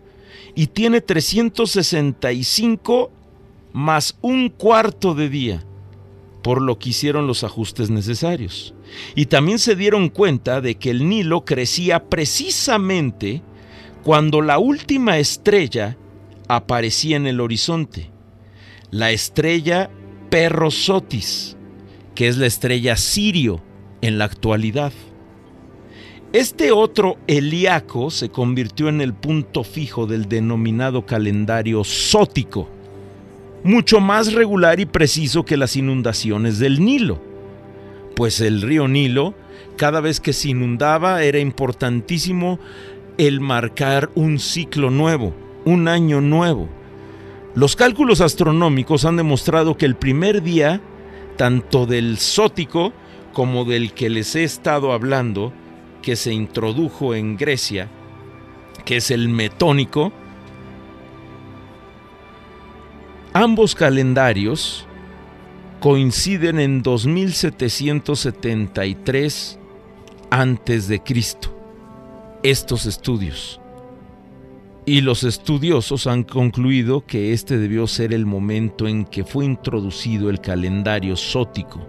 y 0.56 0.68
tiene 0.68 1.02
365 1.02 3.12
más 3.74 4.18
un 4.22 4.50
cuarto 4.50 5.14
de 5.14 5.30
día, 5.30 5.64
por 6.42 6.62
lo 6.62 6.80
que 6.80 6.90
hicieron 6.90 7.28
los 7.28 7.44
ajustes 7.44 7.90
necesarios. 7.90 8.74
Y 9.16 9.28
también 9.28 9.60
se 9.60 9.76
dieron 9.76 10.10
cuenta 10.10 10.62
de 10.62 10.76
que 10.76 10.90
el 10.90 11.08
Nilo 11.08 11.46
crecía 11.46 12.06
precisamente 12.06 13.44
cuando 14.04 14.42
la 14.42 14.58
última 14.58 15.20
estrella 15.20 15.98
aparecía 16.48 17.18
en 17.18 17.28
el 17.28 17.40
horizonte, 17.40 18.10
la 18.90 19.12
estrella 19.12 19.92
Perrosotis, 20.30 21.56
que 22.16 22.28
es 22.28 22.38
la 22.38 22.48
estrella 22.48 22.98
Sirio 22.98 23.62
en 24.02 24.18
la 24.18 24.26
actualidad. 24.26 24.92
Este 26.34 26.74
otro 26.74 27.16
Eliaco 27.26 28.12
se 28.12 28.28
convirtió 28.28 28.90
en 28.90 29.00
el 29.00 29.14
punto 29.14 29.64
fijo 29.64 30.08
del 30.08 30.28
denominado 30.28 31.06
calendario 31.06 31.86
sótico, 31.86 32.68
mucho 33.64 34.02
más 34.02 34.34
regular 34.34 34.82
y 34.82 34.86
preciso 34.86 35.46
que 35.46 35.56
las 35.56 35.78
inundaciones 35.78 36.60
del 36.60 36.84
Nilo. 36.84 37.22
Pues 38.14 38.42
el 38.42 38.62
río 38.62 38.90
Nilo, 38.90 39.36
cada 39.78 40.02
vez 40.02 40.20
que 40.20 40.34
se 40.34 40.50
inundaba, 40.50 41.24
era 41.24 41.40
importantísimo 41.40 42.60
el 43.18 43.40
marcar 43.40 44.10
un 44.14 44.38
ciclo 44.38 44.92
nuevo, 44.92 45.34
un 45.64 45.88
año 45.88 46.20
nuevo. 46.20 46.68
Los 47.56 47.78
cálculos 47.78 48.20
astronómicos 48.20 49.06
han 49.06 49.16
demostrado 49.16 49.78
que 49.78 49.86
el 49.86 49.96
primer 49.96 50.44
día, 50.44 50.82
tanto 51.38 51.86
del 51.86 52.18
sótico 52.18 52.92
como 53.32 53.64
del 53.64 53.94
que 53.94 54.10
les 54.10 54.36
he 54.36 54.44
estado 54.44 54.92
hablando, 54.92 55.54
que 56.02 56.16
se 56.16 56.34
introdujo 56.34 57.14
en 57.14 57.38
Grecia, 57.38 57.90
que 58.86 58.98
es 58.98 59.12
el 59.12 59.30
metónico, 59.30 60.12
Ambos 63.40 63.76
calendarios 63.76 64.88
coinciden 65.80 66.60
en 66.60 66.82
2773 66.82 69.60
antes 70.32 70.88
de 70.88 71.04
Cristo. 71.04 71.56
Estos 72.42 72.88
estudios. 72.88 73.62
Y 74.88 75.02
los 75.02 75.24
estudiosos 75.24 76.08
han 76.08 76.24
concluido 76.24 77.06
que 77.06 77.32
este 77.32 77.60
debió 77.60 77.86
ser 77.86 78.12
el 78.12 78.26
momento 78.26 78.88
en 78.88 79.06
que 79.06 79.24
fue 79.24 79.46
introducido 79.46 80.32
el 80.32 80.42
calendario 80.42 81.16
sótico. 81.16 81.80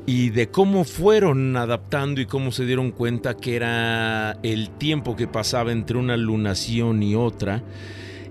y 0.10 0.30
de 0.30 0.50
cómo 0.50 0.86
fueron 0.86 1.58
adaptando 1.58 2.22
y 2.22 2.26
cómo 2.26 2.54
se 2.54 2.66
dieron 2.66 2.92
cuenta 2.92 3.36
que 3.36 3.58
era 3.58 4.40
el 4.42 4.70
tiempo 4.70 5.18
que 5.18 5.28
pasaba 5.28 5.74
entre 5.74 5.98
una 5.98 6.16
lunación 6.16 7.04
y 7.04 7.14
otra, 7.14 7.62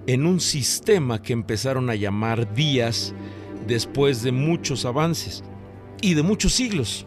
en 0.07 0.24
un 0.24 0.40
sistema 0.40 1.20
que 1.20 1.35
empezaron 1.35 1.90
a 1.90 1.94
llamar 1.94 2.55
días 2.55 3.14
después 3.66 4.22
de 4.22 4.33
muchos 4.33 4.87
avances 4.87 5.44
y 6.00 6.14
de 6.14 6.22
muchos 6.22 6.55
siglos, 6.55 7.06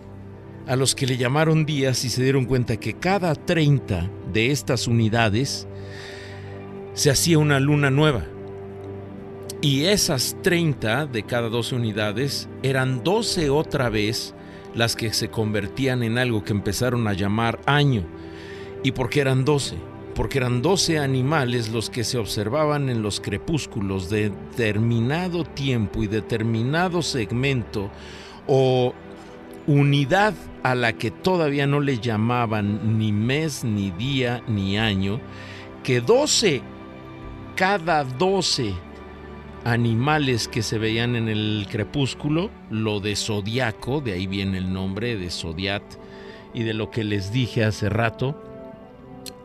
a 0.70 0.76
los 0.76 0.94
que 0.94 1.08
le 1.08 1.18
llamaron 1.18 1.66
días 1.66 2.06
y 2.06 2.10
se 2.10 2.22
dieron 2.22 2.46
cuenta 2.46 2.78
que 2.78 2.94
cada 2.94 3.34
30 3.34 4.08
de 4.32 4.52
estas 4.52 4.88
unidades 4.88 5.68
se 6.94 7.10
hacía 7.10 7.40
una 7.40 7.60
luna 7.60 7.90
nueva 7.90 8.24
y 9.62 9.86
esas 9.86 10.38
30 10.44 11.08
de 11.08 11.24
cada 11.24 11.50
12 11.50 11.76
unidades 11.76 12.48
eran 12.62 13.04
12 13.04 13.50
otra 13.50 13.90
vez 13.90 14.36
las 14.76 14.96
que 14.96 15.12
se 15.12 15.30
convertían 15.30 16.04
en 16.04 16.20
algo 16.20 16.44
que 16.44 16.54
empezaron 16.54 17.08
a 17.08 17.14
llamar 17.14 17.60
año. 17.66 18.06
¿Y 18.84 18.92
por 18.92 19.10
qué 19.10 19.22
eran 19.22 19.46
12? 19.46 19.76
Porque 20.14 20.38
eran 20.38 20.62
12 20.62 21.00
animales 21.00 21.70
los 21.70 21.90
que 21.90 22.04
se 22.04 22.20
observaban 22.20 22.90
en 22.90 23.02
los 23.02 23.20
crepúsculos 23.20 24.10
de 24.12 24.30
determinado 24.30 25.46
tiempo 25.46 26.04
y 26.04 26.08
determinado 26.08 27.02
segmento 27.02 27.90
o 28.46 28.94
unidad 29.66 30.34
a 30.64 30.76
la 30.76 30.94
que 30.94 31.12
todavía 31.12 31.68
no 31.68 31.80
le 31.80 32.00
llamaban 32.00 32.98
ni 32.98 33.12
mes, 33.12 33.64
ni 33.64 33.92
día, 33.92 34.44
ni 34.48 34.78
año, 34.78 35.20
que 35.84 36.02
12 36.02 36.62
cada 37.56 38.06
12 38.06 38.74
animales 39.66 40.48
que 40.48 40.62
se 40.62 40.78
veían 40.78 41.16
en 41.16 41.28
el 41.28 41.68
crepúsculo, 41.70 42.50
lo 42.70 43.00
de 43.00 43.16
zodiaco, 43.16 44.00
de 44.02 44.14
ahí 44.14 44.28
viene 44.28 44.58
el 44.58 44.72
nombre 44.72 45.18
de 45.18 45.30
zodiat, 45.30 45.84
y 46.54 46.64
de 46.64 46.74
lo 46.74 46.90
que 46.90 47.04
les 47.04 47.32
dije 47.32 47.66
hace 47.66 47.90
rato, 47.90 48.42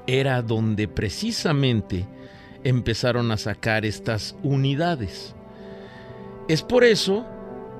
era 0.06 0.42
donde 0.42 0.86
precisamente 0.86 2.06
empezaron 2.62 3.30
a 3.32 3.36
sacar 3.36 3.84
estas 3.84 4.36
unidades. 4.42 5.34
Es 6.48 6.62
por 6.62 6.84
eso 6.84 7.26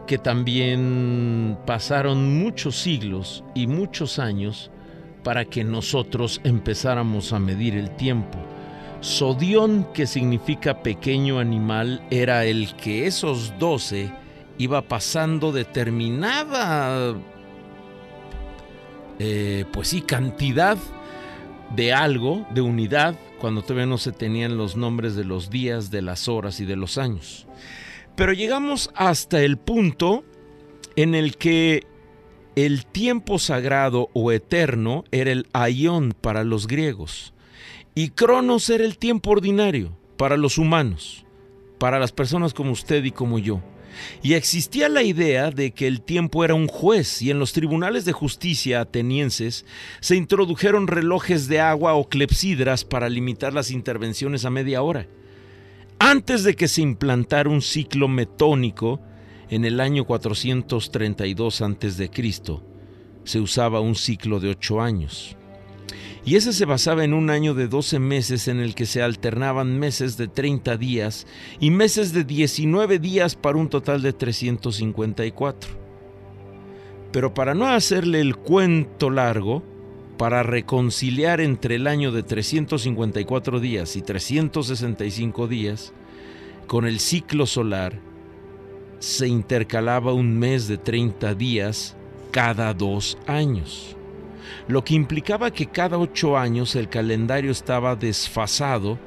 que 0.06 0.18
también 0.18 1.58
pasaron 1.66 2.38
muchos 2.38 2.76
siglos 2.76 3.44
y 3.54 3.66
muchos 3.66 4.18
años 4.18 4.70
para 5.22 5.46
que 5.46 5.64
nosotros 5.64 6.40
empezáramos 6.44 7.32
a 7.32 7.38
medir 7.38 7.74
el 7.74 7.90
tiempo. 7.96 8.38
Sodión, 9.00 9.86
que 9.92 10.06
significa 10.06 10.82
pequeño 10.82 11.38
animal, 11.38 12.02
era 12.10 12.44
el 12.44 12.74
que 12.76 13.06
esos 13.06 13.58
doce 13.58 14.10
iba 14.58 14.82
pasando 14.82 15.52
determinada, 15.52 17.14
eh, 19.18 19.64
pues 19.72 19.88
sí, 19.88 20.00
cantidad 20.00 20.78
de 21.74 21.92
algo, 21.92 22.46
de 22.54 22.60
unidad, 22.60 23.14
cuando 23.40 23.62
todavía 23.62 23.86
no 23.86 23.98
se 23.98 24.12
tenían 24.12 24.56
los 24.56 24.76
nombres 24.76 25.16
de 25.16 25.24
los 25.24 25.50
días, 25.50 25.90
de 25.90 26.02
las 26.02 26.28
horas 26.28 26.60
y 26.60 26.64
de 26.64 26.76
los 26.76 26.98
años. 26.98 27.46
Pero 28.16 28.32
llegamos 28.32 28.90
hasta 28.94 29.42
el 29.42 29.58
punto 29.58 30.24
en 30.96 31.14
el 31.14 31.36
que 31.36 31.84
el 32.56 32.86
tiempo 32.86 33.38
sagrado 33.38 34.10
o 34.12 34.30
eterno 34.30 35.04
era 35.10 35.32
el 35.32 35.48
aion 35.52 36.14
para 36.20 36.44
los 36.44 36.68
griegos 36.68 37.34
y 37.96 38.10
cronos 38.10 38.70
era 38.70 38.84
el 38.84 38.98
tiempo 38.98 39.30
ordinario 39.30 39.96
para 40.16 40.36
los 40.36 40.58
humanos, 40.58 41.24
para 41.78 41.98
las 41.98 42.12
personas 42.12 42.54
como 42.54 42.70
usted 42.70 43.04
y 43.04 43.10
como 43.10 43.38
yo. 43.38 43.60
Y 44.22 44.34
existía 44.34 44.88
la 44.88 45.02
idea 45.02 45.50
de 45.50 45.70
que 45.72 45.86
el 45.86 46.00
tiempo 46.00 46.44
era 46.44 46.54
un 46.54 46.66
juez 46.66 47.22
y 47.22 47.30
en 47.30 47.38
los 47.38 47.52
tribunales 47.52 48.04
de 48.04 48.12
justicia 48.12 48.80
atenienses 48.80 49.64
se 50.00 50.16
introdujeron 50.16 50.88
relojes 50.88 51.46
de 51.46 51.60
agua 51.60 51.94
o 51.94 52.08
clepsidras 52.08 52.84
para 52.84 53.08
limitar 53.08 53.52
las 53.52 53.70
intervenciones 53.70 54.44
a 54.44 54.50
media 54.50 54.82
hora. 54.82 55.06
Antes 56.06 56.44
de 56.44 56.54
que 56.54 56.68
se 56.68 56.82
implantara 56.82 57.48
un 57.48 57.62
ciclo 57.62 58.08
metónico, 58.08 59.00
en 59.48 59.64
el 59.64 59.80
año 59.80 60.04
432 60.04 61.62
a.C., 61.62 62.10
se 63.24 63.40
usaba 63.40 63.80
un 63.80 63.94
ciclo 63.94 64.38
de 64.38 64.50
ocho 64.50 64.82
años. 64.82 65.34
Y 66.22 66.36
ese 66.36 66.52
se 66.52 66.66
basaba 66.66 67.04
en 67.04 67.14
un 67.14 67.30
año 67.30 67.54
de 67.54 67.68
12 67.68 68.00
meses 68.00 68.48
en 68.48 68.60
el 68.60 68.74
que 68.74 68.84
se 68.84 69.00
alternaban 69.00 69.78
meses 69.78 70.18
de 70.18 70.28
30 70.28 70.76
días 70.76 71.26
y 71.58 71.70
meses 71.70 72.12
de 72.12 72.24
19 72.24 72.98
días 72.98 73.34
para 73.34 73.56
un 73.56 73.70
total 73.70 74.02
de 74.02 74.12
354. 74.12 75.70
Pero 77.12 77.32
para 77.32 77.54
no 77.54 77.66
hacerle 77.66 78.20
el 78.20 78.36
cuento 78.36 79.08
largo, 79.08 79.62
para 80.16 80.42
reconciliar 80.42 81.40
entre 81.40 81.76
el 81.76 81.86
año 81.86 82.12
de 82.12 82.22
354 82.22 83.60
días 83.60 83.96
y 83.96 84.02
365 84.02 85.48
días, 85.48 85.92
con 86.66 86.86
el 86.86 87.00
ciclo 87.00 87.46
solar, 87.46 88.00
se 88.98 89.28
intercalaba 89.28 90.12
un 90.12 90.38
mes 90.38 90.68
de 90.68 90.78
30 90.78 91.34
días 91.34 91.96
cada 92.30 92.72
dos 92.74 93.18
años 93.26 93.96
lo 94.68 94.84
que 94.84 94.94
implicaba 94.94 95.50
que 95.50 95.66
cada 95.66 95.98
ocho 95.98 96.38
años 96.38 96.74
el 96.76 96.88
calendario 96.88 97.50
estaba 97.50 97.96
desfasado 97.96 98.98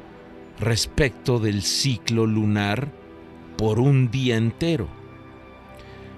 respecto 0.60 1.40
del 1.40 1.64
ciclo 1.64 2.26
lunar 2.26 2.92
por 3.58 3.80
un 3.80 4.10
día 4.12 4.38
entero. 4.38 4.88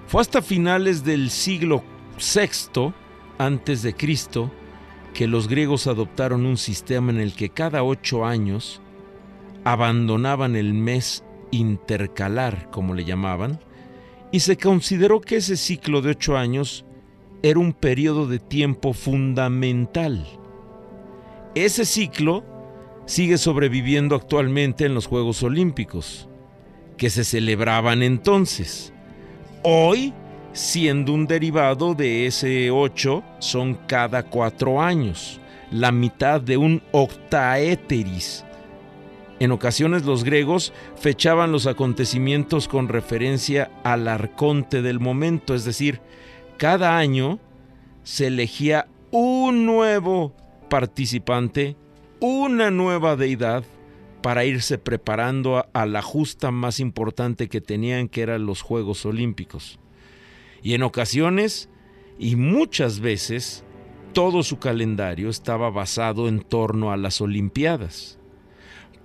Fue 0.07 0.21
hasta 0.21 0.41
finales 0.41 1.03
del 1.03 1.29
siglo 1.29 1.83
VI 2.17 2.93
antes 3.37 3.81
de 3.81 3.93
Cristo 3.93 4.51
que 5.19 5.27
los 5.27 5.49
griegos 5.49 5.87
adoptaron 5.87 6.45
un 6.45 6.55
sistema 6.55 7.11
en 7.11 7.19
el 7.19 7.33
que 7.33 7.49
cada 7.49 7.83
ocho 7.83 8.25
años 8.25 8.81
abandonaban 9.65 10.55
el 10.55 10.73
mes 10.73 11.25
intercalar, 11.51 12.71
como 12.71 12.93
le 12.93 13.03
llamaban, 13.03 13.59
y 14.31 14.39
se 14.39 14.55
consideró 14.55 15.19
que 15.19 15.35
ese 15.35 15.57
ciclo 15.57 16.01
de 16.01 16.11
ocho 16.11 16.37
años 16.37 16.85
era 17.43 17.59
un 17.59 17.73
periodo 17.73 18.27
de 18.27 18.39
tiempo 18.39 18.93
fundamental. 18.93 20.25
Ese 21.53 21.83
ciclo 21.83 22.45
sigue 23.05 23.37
sobreviviendo 23.37 24.15
actualmente 24.15 24.85
en 24.85 24.93
los 24.93 25.07
Juegos 25.07 25.43
Olímpicos, 25.43 26.29
que 26.95 27.09
se 27.09 27.25
celebraban 27.25 28.03
entonces. 28.03 28.93
Hoy, 29.63 30.13
siendo 30.53 31.13
un 31.13 31.27
derivado 31.27 31.93
de 31.93 32.25
ese 32.25 32.71
8, 32.71 33.23
son 33.39 33.75
cada 33.87 34.23
cuatro 34.23 34.81
años, 34.81 35.39
la 35.71 35.91
mitad 35.91 36.41
de 36.41 36.57
un 36.57 36.81
octaéteris. 36.91 38.45
En 39.39 39.51
ocasiones 39.51 40.03
los 40.03 40.23
griegos 40.23 40.73
fechaban 40.97 41.51
los 41.51 41.65
acontecimientos 41.65 42.67
con 42.67 42.89
referencia 42.89 43.71
al 43.83 44.07
arconte 44.07 44.81
del 44.81 44.99
momento, 44.99 45.55
es 45.55 45.63
decir, 45.63 46.01
cada 46.57 46.97
año 46.97 47.39
se 48.03 48.27
elegía 48.27 48.87
un 49.11 49.65
nuevo 49.65 50.35
participante, 50.69 51.77
una 52.19 52.69
nueva 52.69 53.15
deidad 53.15 53.63
para 54.21 54.43
irse 54.43 54.77
preparando 54.77 55.65
a, 55.73 55.85
la 55.85 56.01
justa 56.01 56.51
más 56.51 56.81
importante 56.81 57.47
que 57.47 57.61
tenían, 57.61 58.09
que 58.09 58.21
eran 58.21 58.45
los 58.45 58.61
Juegos 58.61 59.05
Olímpicos. 59.05 59.79
Y 60.61 60.73
en 60.73 60.83
ocasiones, 60.83 61.69
y 62.17 62.35
muchas 62.35 62.99
veces, 62.99 63.63
todo 64.13 64.43
su 64.43 64.59
calendario 64.59 65.29
estaba 65.29 65.69
basado 65.69 66.27
en 66.27 66.41
torno 66.41 66.91
a 66.91 66.97
las 66.97 67.21
Olimpiadas. 67.21 68.19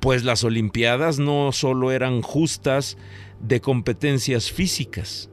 Pues 0.00 0.24
las 0.24 0.44
Olimpiadas 0.44 1.18
no 1.18 1.52
solo 1.52 1.92
eran 1.92 2.22
justas 2.22 2.98
de 3.40 3.60
competencias 3.60 4.50
físicas. 4.50 5.30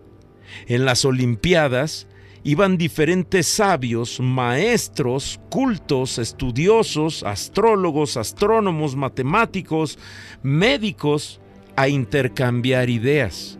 En 0.67 0.85
las 0.85 1.05
Olimpiadas 1.05 2.07
iban 2.43 2.77
diferentes 2.77 3.47
sabios, 3.47 4.19
maestros, 4.19 5.39
cultos, 5.49 6.17
estudiosos, 6.17 7.23
astrólogos, 7.23 8.17
astrónomos, 8.17 8.95
matemáticos, 8.95 9.99
médicos, 10.41 11.39
a 11.75 11.87
intercambiar 11.87 12.89
ideas, 12.89 13.57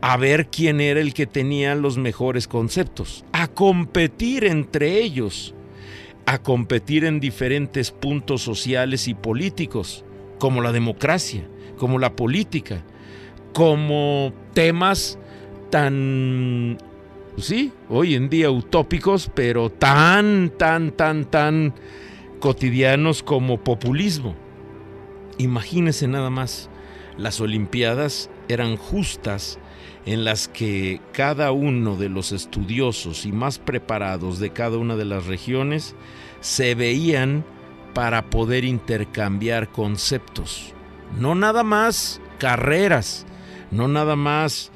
a 0.00 0.16
ver 0.16 0.48
quién 0.48 0.80
era 0.80 1.00
el 1.00 1.14
que 1.14 1.26
tenía 1.26 1.74
los 1.74 1.98
mejores 1.98 2.46
conceptos, 2.46 3.24
a 3.32 3.48
competir 3.48 4.44
entre 4.44 5.02
ellos, 5.02 5.54
a 6.26 6.38
competir 6.38 7.04
en 7.04 7.20
diferentes 7.20 7.90
puntos 7.90 8.42
sociales 8.42 9.08
y 9.08 9.14
políticos, 9.14 10.04
como 10.38 10.60
la 10.60 10.72
democracia, 10.72 11.48
como 11.76 11.98
la 11.98 12.14
política, 12.14 12.84
como 13.52 14.32
temas 14.54 15.18
tan 15.70 16.78
pues 17.34 17.46
sí, 17.46 17.72
hoy 17.88 18.16
en 18.16 18.28
día 18.28 18.50
utópicos, 18.50 19.30
pero 19.32 19.70
tan, 19.70 20.50
tan, 20.58 20.90
tan, 20.90 21.24
tan 21.24 21.72
cotidianos 22.40 23.22
como 23.22 23.58
populismo. 23.58 24.34
Imagínense 25.38 26.08
nada 26.08 26.30
más, 26.30 26.68
las 27.16 27.40
Olimpiadas 27.40 28.28
eran 28.48 28.76
justas 28.76 29.60
en 30.06 30.24
las 30.24 30.48
que 30.48 31.00
cada 31.12 31.52
uno 31.52 31.96
de 31.96 32.08
los 32.08 32.32
estudiosos 32.32 33.26
y 33.26 33.32
más 33.32 33.58
preparados 33.58 34.38
de 34.38 34.50
cada 34.50 34.78
una 34.78 34.96
de 34.96 35.04
las 35.04 35.26
regiones 35.26 35.94
se 36.40 36.74
veían 36.74 37.44
para 37.94 38.30
poder 38.30 38.64
intercambiar 38.64 39.70
conceptos. 39.70 40.72
No 41.18 41.34
nada 41.34 41.62
más 41.62 42.20
carreras, 42.38 43.26
no 43.70 43.88
nada 43.88 44.16
más 44.16 44.70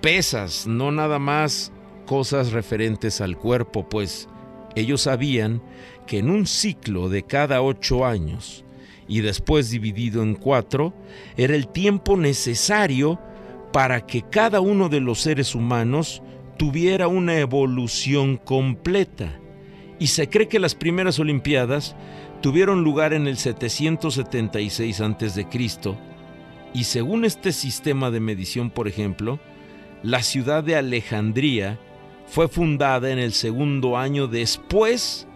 pesas, 0.00 0.66
no 0.66 0.92
nada 0.92 1.18
más 1.18 1.72
cosas 2.06 2.52
referentes 2.52 3.20
al 3.20 3.36
cuerpo, 3.36 3.88
pues 3.88 4.28
ellos 4.74 5.02
sabían 5.02 5.62
que 6.06 6.18
en 6.18 6.30
un 6.30 6.46
ciclo 6.46 7.08
de 7.08 7.22
cada 7.24 7.62
ocho 7.62 8.06
años 8.06 8.64
y 9.08 9.20
después 9.20 9.70
dividido 9.70 10.22
en 10.22 10.34
cuatro, 10.34 10.92
era 11.36 11.54
el 11.54 11.68
tiempo 11.68 12.16
necesario 12.16 13.18
para 13.76 14.06
que 14.06 14.22
cada 14.22 14.60
uno 14.60 14.88
de 14.88 15.00
los 15.00 15.20
seres 15.20 15.54
humanos 15.54 16.22
tuviera 16.56 17.08
una 17.08 17.38
evolución 17.38 18.38
completa. 18.38 19.38
Y 19.98 20.06
se 20.06 20.30
cree 20.30 20.48
que 20.48 20.58
las 20.58 20.74
primeras 20.74 21.18
Olimpiadas 21.18 21.94
tuvieron 22.40 22.84
lugar 22.84 23.12
en 23.12 23.26
el 23.26 23.36
776 23.36 25.00
a.C. 25.02 25.46
y 26.72 26.84
según 26.84 27.26
este 27.26 27.52
sistema 27.52 28.10
de 28.10 28.20
medición, 28.20 28.70
por 28.70 28.88
ejemplo, 28.88 29.40
la 30.02 30.22
ciudad 30.22 30.64
de 30.64 30.76
Alejandría 30.76 31.78
fue 32.24 32.48
fundada 32.48 33.10
en 33.10 33.18
el 33.18 33.34
segundo 33.34 33.98
año 33.98 34.26
después 34.26 35.28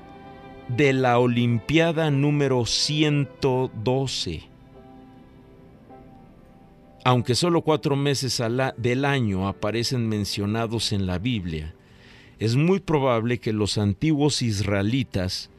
de 0.67 0.95
la 0.95 1.19
Olimpiada 1.19 2.11
número 2.11 2.65
112. 2.65 4.50
Aunque 7.05 7.35
solo 7.35 7.63
cuatro 7.63 7.97
meses 7.97 8.43
del 8.77 9.05
año 9.05 9.49
aparecen 9.49 10.09
mencionados 10.09 10.93
en 10.93 11.07
la 11.07 11.19
Biblia, 11.19 11.75
es 12.39 12.57
muy 12.57 12.81
probable 12.81 13.39
que 13.39 13.53
los 13.53 13.79
antiguos 13.79 14.43
israelitas 14.43 15.51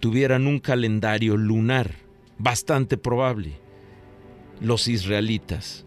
tuvieran 0.00 0.46
un 0.46 0.58
calendario 0.60 1.36
lunar, 1.36 1.96
bastante 2.38 2.96
probable, 2.96 3.58
los 4.60 4.88
israelitas. 4.88 5.84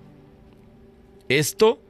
Esto 1.30 1.82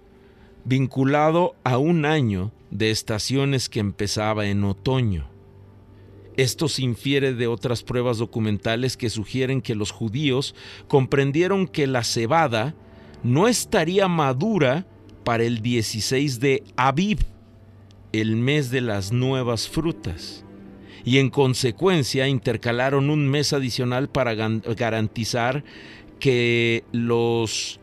vinculado 0.64 1.56
a 1.64 1.78
un 1.78 2.06
año 2.06 2.52
de 2.70 2.92
estaciones 2.92 3.70
que 3.70 3.80
empezaba 3.80 4.48
en 4.48 4.64
otoño. 4.64 5.28
Esto 6.38 6.70
se 6.70 6.84
infiere 6.84 7.34
de 7.34 7.48
otras 7.48 7.84
pruebas 7.84 8.18
documentales 8.18 8.96
que 8.96 9.10
sugieren 9.10 9.62
que 9.62 9.76
los 9.76 9.92
judíos 9.92 10.56
comprendieron 10.88 11.68
que 11.68 11.88
la 11.88 12.04
cebada 12.04 12.76
no 13.24 13.48
estaría 13.48 14.08
madura 14.08 14.86
para 15.24 15.44
el 15.44 15.62
16 15.62 16.40
de 16.40 16.64
Aviv, 16.76 17.20
el 18.12 18.36
mes 18.36 18.72
de 18.72 18.82
las 18.82 19.12
nuevas 19.12 19.70
frutas, 19.70 20.44
y 21.06 21.18
en 21.18 21.30
consecuencia 21.30 22.28
intercalaron 22.28 23.10
un 23.10 23.28
mes 23.28 23.54
adicional 23.54 24.10
para 24.10 24.34
garantizar 24.36 25.64
que 26.20 26.84
los 26.92 27.80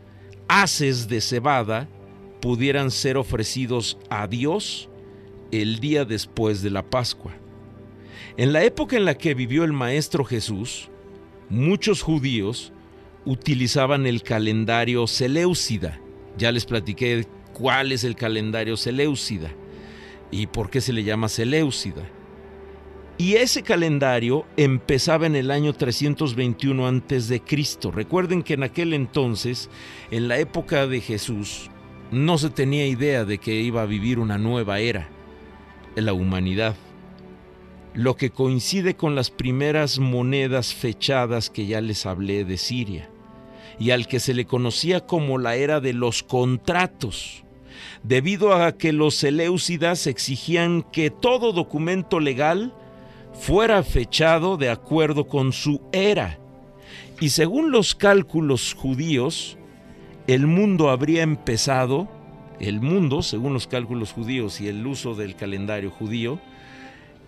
haces 0.47 1.07
de 1.07 1.21
cebada 1.21 1.87
pudieran 2.41 2.91
ser 2.91 3.17
ofrecidos 3.17 3.97
a 4.09 4.27
Dios 4.27 4.89
el 5.51 5.79
día 5.79 6.05
después 6.05 6.61
de 6.61 6.69
la 6.69 6.83
Pascua. 6.83 7.33
En 8.37 8.53
la 8.53 8.63
época 8.63 8.95
en 8.95 9.05
la 9.05 9.17
que 9.17 9.33
vivió 9.33 9.65
el 9.65 9.73
Maestro 9.73 10.23
Jesús, 10.23 10.89
muchos 11.49 12.01
judíos 12.01 12.71
utilizaban 13.29 14.07
el 14.07 14.23
calendario 14.23 15.05
Seleucida. 15.05 16.01
Ya 16.35 16.51
les 16.51 16.65
platiqué 16.65 17.27
cuál 17.53 17.91
es 17.91 18.03
el 18.03 18.15
calendario 18.15 18.75
Seleucida 18.75 19.51
y 20.31 20.47
por 20.47 20.71
qué 20.71 20.81
se 20.81 20.93
le 20.93 21.03
llama 21.03 21.29
Seleucida. 21.29 22.09
Y 23.19 23.35
ese 23.35 23.61
calendario 23.61 24.45
empezaba 24.57 25.27
en 25.27 25.35
el 25.35 25.51
año 25.51 25.73
321 25.73 26.87
antes 26.87 27.27
de 27.27 27.41
Cristo. 27.41 27.91
Recuerden 27.91 28.41
que 28.41 28.55
en 28.55 28.63
aquel 28.63 28.93
entonces, 28.93 29.69
en 30.09 30.27
la 30.27 30.39
época 30.39 30.87
de 30.87 30.99
Jesús, 30.99 31.69
no 32.11 32.39
se 32.39 32.49
tenía 32.49 32.87
idea 32.87 33.25
de 33.25 33.37
que 33.37 33.61
iba 33.61 33.83
a 33.83 33.85
vivir 33.85 34.17
una 34.17 34.39
nueva 34.39 34.79
era 34.79 35.07
en 35.95 36.05
la 36.05 36.13
humanidad, 36.13 36.75
lo 37.93 38.15
que 38.15 38.31
coincide 38.31 38.95
con 38.95 39.13
las 39.13 39.29
primeras 39.29 39.99
monedas 39.99 40.73
fechadas 40.73 41.51
que 41.51 41.67
ya 41.67 41.81
les 41.81 42.07
hablé 42.07 42.43
de 42.45 42.57
Siria, 42.57 43.09
y 43.79 43.91
al 43.91 44.07
que 44.07 44.19
se 44.19 44.33
le 44.33 44.45
conocía 44.45 45.05
como 45.05 45.37
la 45.37 45.55
era 45.55 45.79
de 45.79 45.93
los 45.93 46.21
contratos, 46.21 47.43
debido 48.03 48.53
a 48.53 48.77
que 48.77 48.91
los 48.91 49.15
Seleucidas 49.15 50.05
exigían 50.05 50.83
que 50.83 51.09
todo 51.09 51.53
documento 51.53 52.19
legal 52.19 52.73
fuera 53.33 53.83
fechado 53.83 54.57
de 54.57 54.69
acuerdo 54.69 55.27
con 55.27 55.53
su 55.53 55.81
era. 55.93 56.37
Y 57.21 57.29
según 57.29 57.71
los 57.71 57.95
cálculos 57.95 58.73
judíos, 58.73 59.57
el 60.27 60.45
mundo 60.45 60.89
habría 60.89 61.23
empezado, 61.23 62.09
el 62.59 62.81
mundo, 62.81 63.23
según 63.23 63.53
los 63.53 63.67
cálculos 63.67 64.11
judíos 64.11 64.59
y 64.59 64.67
el 64.67 64.85
uso 64.85 65.15
del 65.15 65.35
calendario 65.35 65.89
judío, 65.89 66.39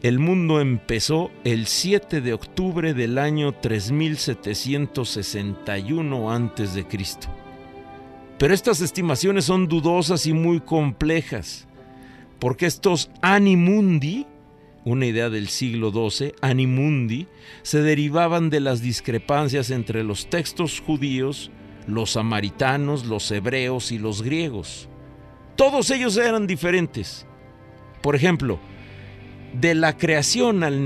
el 0.02 0.20
mundo 0.20 0.62
empezó 0.62 1.32
el 1.44 1.68
7 1.68 2.22
de 2.22 2.32
octubre 2.34 2.94
del 2.94 3.18
año 3.18 3.52
3761 3.54 6.32
a.C. 6.32 6.86
Pero 8.38 8.54
estas 8.54 8.80
estimaciones 8.82 9.46
son 9.46 9.68
dudosas 9.68 10.26
y 10.26 10.34
muy 10.34 10.60
complejas, 10.60 11.68
porque 12.40 12.66
estos 12.66 13.12
animundi, 13.22 14.26
una 14.84 15.06
idea 15.06 15.30
del 15.30 15.48
siglo 15.50 15.92
XII, 15.92 16.34
animundi, 16.42 17.28
se 17.62 17.82
derivaban 17.82 18.50
de 18.50 18.60
las 18.60 18.82
discrepancias 18.82 19.70
entre 19.70 20.04
los 20.04 20.28
textos 20.30 20.80
judíos 20.80 21.52
los 21.88 22.12
samaritanos, 22.12 23.06
los 23.06 23.30
hebreos 23.32 23.92
y 23.92 23.98
los 23.98 24.22
griegos. 24.22 24.88
Todos 25.56 25.90
ellos 25.92 26.18
eran 26.18 26.48
diferentes. 26.48 27.26
Por 28.02 28.16
ejemplo, 28.16 28.60
de 29.54 29.76
la 29.76 29.98
creación 29.98 30.64
al, 30.64 30.86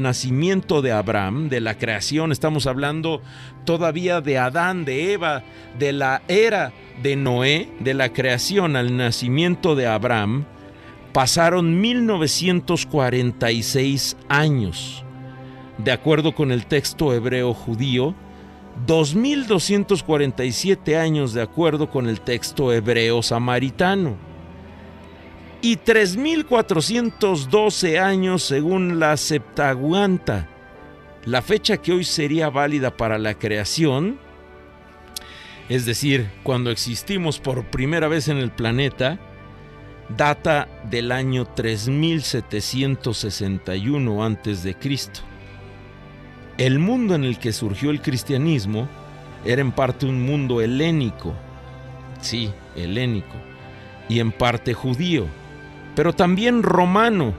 nacimiento 0.00 0.80
de 0.82 0.92
Abraham, 0.92 1.48
de 1.48 1.60
la 1.60 1.76
creación 1.76 2.30
estamos 2.30 2.66
hablando 2.66 3.20
todavía 3.64 4.20
de 4.20 4.38
Adán, 4.38 4.84
de 4.84 5.12
Eva, 5.12 5.42
de 5.78 5.92
la 5.92 6.22
era 6.28 6.72
de 7.02 7.16
Noé, 7.16 7.68
de 7.80 7.94
la 7.94 8.12
creación 8.12 8.76
al 8.76 8.96
nacimiento 8.96 9.74
de 9.74 9.88
Abraham, 9.88 10.44
pasaron 11.12 11.80
1946 11.80 14.16
años. 14.28 15.02
De 15.78 15.90
acuerdo 15.92 16.34
con 16.34 16.52
el 16.52 16.66
texto 16.66 17.12
hebreo 17.12 17.52
judío, 17.54 18.14
2.247 18.86 20.96
años 20.96 21.32
de 21.32 21.42
acuerdo 21.42 21.90
con 21.90 22.08
el 22.08 22.20
texto 22.20 22.72
hebreo 22.72 23.20
samaritano 23.22 24.25
y 25.66 25.76
3.412 25.78 28.00
años 28.00 28.44
según 28.44 29.00
la 29.00 29.16
Septaguanta, 29.16 30.46
la 31.24 31.42
fecha 31.42 31.78
que 31.78 31.90
hoy 31.90 32.04
sería 32.04 32.50
válida 32.50 32.96
para 32.96 33.18
la 33.18 33.34
creación, 33.34 34.16
es 35.68 35.84
decir, 35.84 36.30
cuando 36.44 36.70
existimos 36.70 37.40
por 37.40 37.64
primera 37.64 38.06
vez 38.06 38.28
en 38.28 38.36
el 38.36 38.52
planeta, 38.52 39.18
data 40.16 40.68
del 40.88 41.10
año 41.10 41.46
3761 41.46 44.24
a.C. 44.24 44.76
El 46.58 46.78
mundo 46.78 47.16
en 47.16 47.24
el 47.24 47.40
que 47.40 47.52
surgió 47.52 47.90
el 47.90 48.00
cristianismo 48.00 48.88
era 49.44 49.62
en 49.62 49.72
parte 49.72 50.06
un 50.06 50.24
mundo 50.24 50.60
helénico, 50.60 51.34
sí, 52.20 52.52
helénico, 52.76 53.34
y 54.08 54.20
en 54.20 54.30
parte 54.30 54.72
judío, 54.72 55.26
pero 55.96 56.12
también 56.12 56.62
romano. 56.62 57.34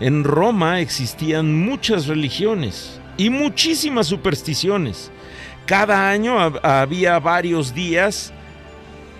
En 0.00 0.24
Roma 0.24 0.80
existían 0.80 1.54
muchas 1.54 2.06
religiones 2.06 2.98
y 3.18 3.28
muchísimas 3.28 4.06
supersticiones. 4.06 5.10
Cada 5.66 6.08
año 6.08 6.38
había 6.62 7.18
varios 7.18 7.74
días 7.74 8.32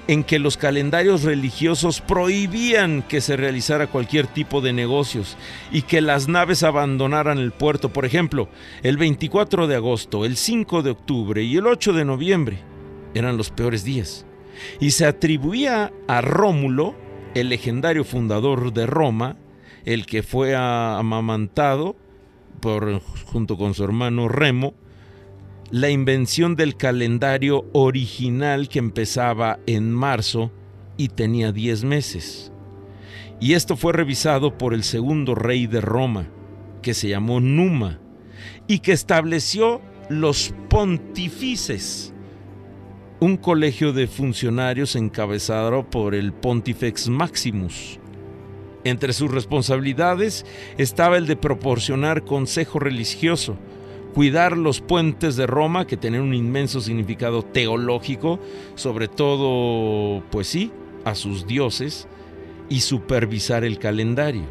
en 0.06 0.24
que 0.24 0.38
los 0.38 0.56
calendarios 0.56 1.22
religiosos 1.22 2.00
prohibían 2.00 3.02
que 3.02 3.20
se 3.20 3.36
realizara 3.36 3.88
cualquier 3.88 4.26
tipo 4.26 4.62
de 4.62 4.72
negocios 4.72 5.36
y 5.70 5.82
que 5.82 6.00
las 6.00 6.28
naves 6.28 6.62
abandonaran 6.62 7.38
el 7.38 7.52
puerto. 7.52 7.90
Por 7.90 8.06
ejemplo, 8.06 8.48
el 8.82 8.96
24 8.96 9.66
de 9.66 9.76
agosto, 9.76 10.24
el 10.24 10.38
5 10.38 10.82
de 10.82 10.90
octubre 10.90 11.42
y 11.42 11.58
el 11.58 11.66
8 11.66 11.92
de 11.92 12.06
noviembre 12.06 12.58
eran 13.14 13.36
los 13.36 13.50
peores 13.50 13.84
días. 13.84 14.24
Y 14.80 14.92
se 14.92 15.04
atribuía 15.04 15.92
a 16.06 16.22
Rómulo, 16.22 16.94
el 17.34 17.48
legendario 17.48 18.04
fundador 18.04 18.72
de 18.72 18.86
Roma, 18.86 19.36
el 19.84 20.06
que 20.06 20.22
fue 20.22 20.54
amamantado 20.56 21.96
por, 22.60 23.00
junto 23.26 23.56
con 23.56 23.74
su 23.74 23.84
hermano 23.84 24.28
Remo, 24.28 24.74
la 25.70 25.90
invención 25.90 26.56
del 26.56 26.76
calendario 26.76 27.66
original 27.72 28.68
que 28.68 28.78
empezaba 28.78 29.58
en 29.66 29.92
marzo 29.92 30.50
y 30.96 31.08
tenía 31.08 31.52
10 31.52 31.84
meses. 31.84 32.52
Y 33.40 33.52
esto 33.52 33.76
fue 33.76 33.92
revisado 33.92 34.58
por 34.58 34.74
el 34.74 34.82
segundo 34.82 35.34
rey 35.34 35.66
de 35.66 35.80
Roma, 35.80 36.28
que 36.82 36.94
se 36.94 37.08
llamó 37.08 37.40
Numa, 37.40 38.00
y 38.66 38.80
que 38.80 38.92
estableció 38.92 39.80
los 40.08 40.54
pontífices, 40.68 42.14
un 43.20 43.36
colegio 43.36 43.92
de 43.92 44.06
funcionarios 44.06 44.94
encabezado 44.94 45.88
por 45.90 46.14
el 46.14 46.32
Pontifex 46.32 47.08
Maximus. 47.08 47.98
Entre 48.84 49.12
sus 49.12 49.30
responsabilidades 49.30 50.46
estaba 50.78 51.16
el 51.16 51.26
de 51.26 51.34
proporcionar 51.34 52.24
consejo 52.24 52.78
religioso, 52.78 53.56
cuidar 54.14 54.56
los 54.56 54.80
puentes 54.80 55.34
de 55.34 55.48
Roma, 55.48 55.86
que 55.86 55.96
tenían 55.96 56.22
un 56.22 56.34
inmenso 56.34 56.80
significado 56.80 57.42
teológico, 57.42 58.38
sobre 58.76 59.08
todo, 59.08 60.22
pues 60.30 60.46
sí, 60.46 60.70
a 61.04 61.16
sus 61.16 61.44
dioses, 61.44 62.06
y 62.68 62.80
supervisar 62.80 63.64
el 63.64 63.80
calendario. 63.80 64.44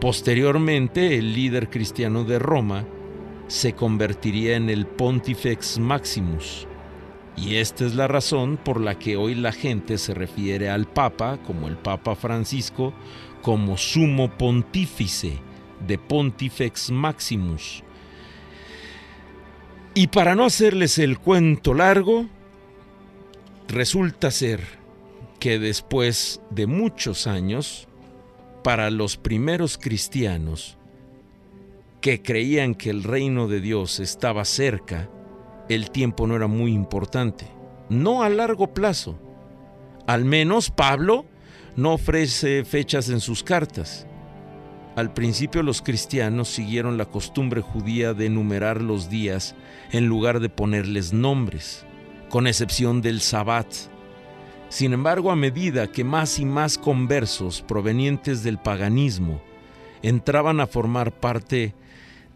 Posteriormente, 0.00 1.16
el 1.16 1.32
líder 1.32 1.70
cristiano 1.70 2.24
de 2.24 2.40
Roma 2.40 2.84
se 3.46 3.74
convertiría 3.74 4.56
en 4.56 4.68
el 4.68 4.86
Pontifex 4.86 5.78
Maximus. 5.78 6.66
Y 7.36 7.56
esta 7.56 7.86
es 7.86 7.94
la 7.94 8.08
razón 8.08 8.58
por 8.62 8.80
la 8.80 8.98
que 8.98 9.16
hoy 9.16 9.34
la 9.34 9.52
gente 9.52 9.98
se 9.98 10.14
refiere 10.14 10.68
al 10.68 10.86
Papa, 10.86 11.38
como 11.46 11.68
el 11.68 11.76
Papa 11.76 12.14
Francisco, 12.14 12.92
como 13.40 13.76
sumo 13.76 14.30
pontífice 14.30 15.38
de 15.86 15.98
Pontifex 15.98 16.90
Maximus, 16.90 17.82
y 19.94 20.06
para 20.06 20.34
no 20.34 20.46
hacerles 20.46 20.98
el 20.98 21.18
cuento 21.18 21.74
largo, 21.74 22.26
resulta 23.68 24.30
ser 24.30 24.60
que 25.38 25.58
después 25.58 26.40
de 26.50 26.66
muchos 26.66 27.26
años, 27.26 27.88
para 28.64 28.90
los 28.90 29.18
primeros 29.18 29.76
cristianos 29.76 30.78
que 32.00 32.22
creían 32.22 32.74
que 32.74 32.88
el 32.88 33.02
reino 33.02 33.48
de 33.48 33.60
Dios 33.60 34.00
estaba 34.00 34.46
cerca, 34.46 35.10
el 35.68 35.90
tiempo 35.90 36.26
no 36.26 36.36
era 36.36 36.46
muy 36.46 36.72
importante, 36.72 37.46
no 37.88 38.22
a 38.22 38.28
largo 38.28 38.74
plazo. 38.74 39.18
Al 40.06 40.24
menos 40.24 40.70
Pablo 40.70 41.26
no 41.76 41.94
ofrece 41.94 42.64
fechas 42.64 43.08
en 43.08 43.20
sus 43.20 43.42
cartas. 43.42 44.06
Al 44.96 45.14
principio 45.14 45.62
los 45.62 45.80
cristianos 45.80 46.48
siguieron 46.48 46.98
la 46.98 47.06
costumbre 47.06 47.62
judía 47.62 48.12
de 48.12 48.26
enumerar 48.26 48.82
los 48.82 49.08
días 49.08 49.54
en 49.90 50.06
lugar 50.06 50.40
de 50.40 50.50
ponerles 50.50 51.12
nombres, 51.12 51.86
con 52.28 52.46
excepción 52.46 53.00
del 53.00 53.20
Sabbat. 53.20 53.66
Sin 54.68 54.92
embargo, 54.92 55.30
a 55.30 55.36
medida 55.36 55.86
que 55.86 56.04
más 56.04 56.38
y 56.38 56.44
más 56.44 56.76
conversos 56.76 57.62
provenientes 57.62 58.42
del 58.42 58.58
paganismo 58.58 59.40
entraban 60.02 60.60
a 60.60 60.66
formar 60.66 61.12
parte 61.12 61.74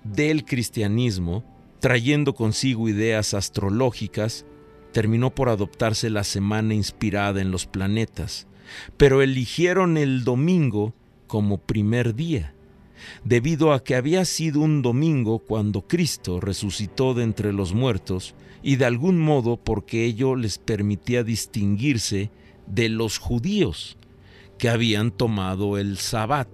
del 0.05 0.45
cristianismo, 0.45 1.45
trayendo 1.81 2.35
consigo 2.35 2.89
ideas 2.89 3.35
astrológicas, 3.35 4.47
terminó 4.93 5.35
por 5.35 5.49
adoptarse 5.49 6.11
la 6.11 6.25
semana 6.25 6.75
inspirada 6.75 7.41
en 7.41 7.51
los 7.51 7.67
planetas, 7.67 8.47
pero 8.97 9.23
eligieron 9.23 9.97
el 9.97 10.25
domingo 10.25 10.95
como 11.27 11.59
primer 11.59 12.15
día, 12.15 12.55
debido 13.25 13.73
a 13.73 13.85
que 13.85 13.95
había 13.95 14.25
sido 14.25 14.61
un 14.61 14.83
domingo 14.83 15.41
cuando 15.41 15.87
Cristo 15.87 16.41
resucitó 16.41 17.15
de 17.15 17.25
entre 17.25 17.53
los 17.53 17.75
muertos 17.75 18.35
y 18.63 18.77
de 18.77 18.87
algún 18.87 19.19
modo 19.19 19.59
porque 19.59 20.05
ello 20.05 20.35
les 20.35 20.59
permitía 20.59 21.23
distinguirse 21.23 22.31
de 22.67 22.89
los 22.89 23.19
judíos 23.19 23.97
que 24.59 24.69
habían 24.69 25.11
tomado 25.11 25.79
el 25.79 25.99
Sabbat, 25.99 26.49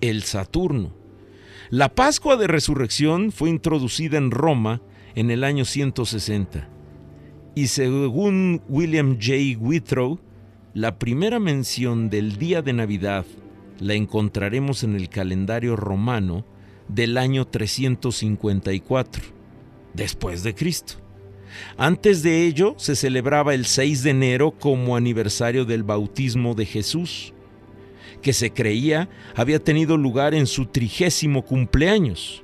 el 0.00 0.22
Saturno. 0.22 0.94
La 1.70 1.92
Pascua 1.92 2.36
de 2.36 2.46
Resurrección 2.46 3.32
fue 3.32 3.50
introducida 3.50 4.18
en 4.18 4.30
Roma 4.30 4.82
en 5.16 5.32
el 5.32 5.42
año 5.42 5.64
160 5.64 6.68
y 7.56 7.66
según 7.66 8.62
William 8.68 9.18
J. 9.20 9.58
Withrow, 9.58 10.20
la 10.74 10.96
primera 11.00 11.40
mención 11.40 12.08
del 12.08 12.36
día 12.36 12.62
de 12.62 12.72
Navidad 12.72 13.24
la 13.80 13.94
encontraremos 13.94 14.84
en 14.84 14.94
el 14.94 15.08
calendario 15.08 15.74
romano 15.74 16.46
del 16.86 17.18
año 17.18 17.48
354, 17.48 19.24
después 19.92 20.44
de 20.44 20.54
Cristo. 20.54 20.94
Antes 21.76 22.22
de 22.22 22.46
ello 22.46 22.74
se 22.76 22.94
celebraba 22.94 23.54
el 23.54 23.66
6 23.66 24.04
de 24.04 24.10
enero 24.10 24.52
como 24.52 24.94
aniversario 24.94 25.64
del 25.64 25.82
bautismo 25.82 26.54
de 26.54 26.66
Jesús, 26.66 27.32
que 28.22 28.32
se 28.32 28.52
creía 28.52 29.08
había 29.34 29.62
tenido 29.62 29.96
lugar 29.96 30.34
en 30.34 30.46
su 30.46 30.66
trigésimo 30.66 31.42
cumpleaños. 31.42 32.42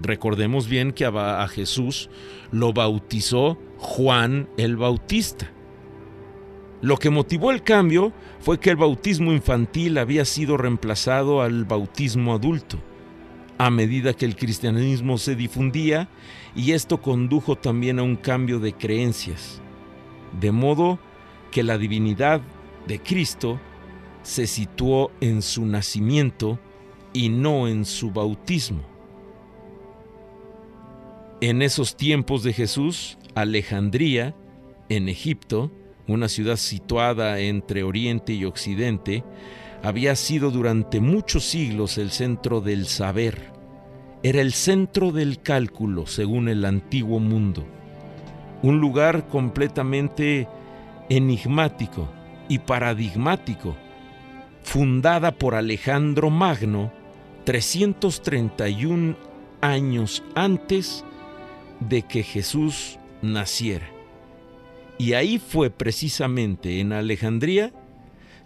Recordemos 0.00 0.68
bien 0.68 0.92
que 0.92 1.04
a 1.04 1.46
Jesús 1.48 2.10
lo 2.50 2.72
bautizó 2.72 3.58
Juan 3.78 4.48
el 4.56 4.76
Bautista. 4.76 5.50
Lo 6.80 6.98
que 6.98 7.10
motivó 7.10 7.50
el 7.50 7.62
cambio 7.62 8.12
fue 8.40 8.60
que 8.60 8.70
el 8.70 8.76
bautismo 8.76 9.32
infantil 9.32 9.96
había 9.96 10.24
sido 10.24 10.56
reemplazado 10.56 11.40
al 11.40 11.64
bautismo 11.64 12.34
adulto, 12.34 12.78
a 13.56 13.70
medida 13.70 14.12
que 14.12 14.26
el 14.26 14.36
cristianismo 14.36 15.16
se 15.16 15.34
difundía 15.34 16.08
y 16.54 16.72
esto 16.72 17.00
condujo 17.00 17.56
también 17.56 17.98
a 17.98 18.02
un 18.02 18.16
cambio 18.16 18.58
de 18.58 18.74
creencias, 18.74 19.62
de 20.38 20.52
modo 20.52 20.98
que 21.50 21.62
la 21.62 21.78
divinidad 21.78 22.42
de 22.86 23.00
Cristo 23.00 23.58
se 24.24 24.46
situó 24.48 25.12
en 25.20 25.42
su 25.42 25.64
nacimiento 25.66 26.58
y 27.12 27.28
no 27.28 27.68
en 27.68 27.84
su 27.84 28.10
bautismo. 28.10 28.82
En 31.40 31.62
esos 31.62 31.96
tiempos 31.96 32.42
de 32.42 32.52
Jesús, 32.52 33.18
Alejandría, 33.34 34.34
en 34.88 35.08
Egipto, 35.08 35.70
una 36.08 36.28
ciudad 36.28 36.56
situada 36.56 37.38
entre 37.38 37.82
Oriente 37.82 38.32
y 38.32 38.44
Occidente, 38.44 39.22
había 39.82 40.16
sido 40.16 40.50
durante 40.50 41.00
muchos 41.00 41.44
siglos 41.44 41.98
el 41.98 42.10
centro 42.10 42.62
del 42.62 42.86
saber. 42.86 43.52
Era 44.22 44.40
el 44.40 44.54
centro 44.54 45.12
del 45.12 45.42
cálculo 45.42 46.06
según 46.06 46.48
el 46.48 46.64
antiguo 46.64 47.20
mundo. 47.20 47.66
Un 48.62 48.80
lugar 48.80 49.28
completamente 49.28 50.48
enigmático 51.10 52.08
y 52.48 52.58
paradigmático, 52.60 53.76
fundada 54.64 55.32
por 55.38 55.54
Alejandro 55.54 56.30
Magno 56.30 56.90
331 57.44 59.16
años 59.60 60.24
antes 60.34 61.04
de 61.80 62.02
que 62.02 62.22
Jesús 62.22 62.98
naciera. 63.22 63.88
Y 64.98 65.12
ahí 65.12 65.38
fue 65.38 65.70
precisamente 65.70 66.80
en 66.80 66.92
Alejandría 66.92 67.72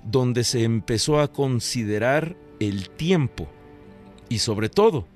donde 0.05 0.45
se 0.45 0.65
empezó 0.65 1.21
a 1.21 1.33
considerar 1.33 2.37
el 2.61 2.91
tiempo 2.91 3.49
y 4.29 4.39
sobre 4.39 4.69
todo 4.69 5.07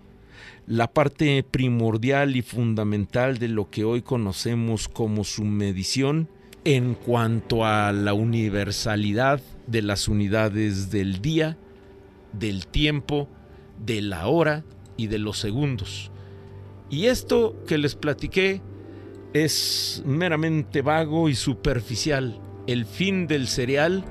la 0.67 0.93
parte 0.93 1.43
primordial 1.43 2.37
y 2.37 2.43
fundamental 2.43 3.39
de 3.39 3.49
lo 3.49 3.71
que 3.71 3.85
hoy 3.85 4.03
conocemos 4.03 4.89
como 4.89 5.25
su 5.25 5.45
medición 5.45 6.29
en 6.65 6.95
cuanto 6.95 7.65
a 7.65 7.93
la 7.93 8.15
universalidad 8.15 9.41
de 9.67 9.83
las 9.83 10.09
unidades 10.09 10.91
del 10.91 11.21
día, 11.21 11.59
del 12.33 12.67
tiempo, 12.67 13.29
de 13.85 14.01
la 14.03 14.29
hora 14.29 14.65
y 14.97 15.09
de 15.09 15.19
los 15.19 15.39
segundos. 15.39 16.11
Y 16.89 17.07
esto 17.07 17.57
que 17.67 17.79
les 17.79 17.95
platiqué 17.97 18.61
es 19.33 20.03
meramente 20.05 20.83
vago 20.83 21.29
y 21.29 21.35
superficial. 21.35 22.39
El 22.67 22.87
fin 22.87 23.27
del 23.27 23.49
cereal 23.49 24.05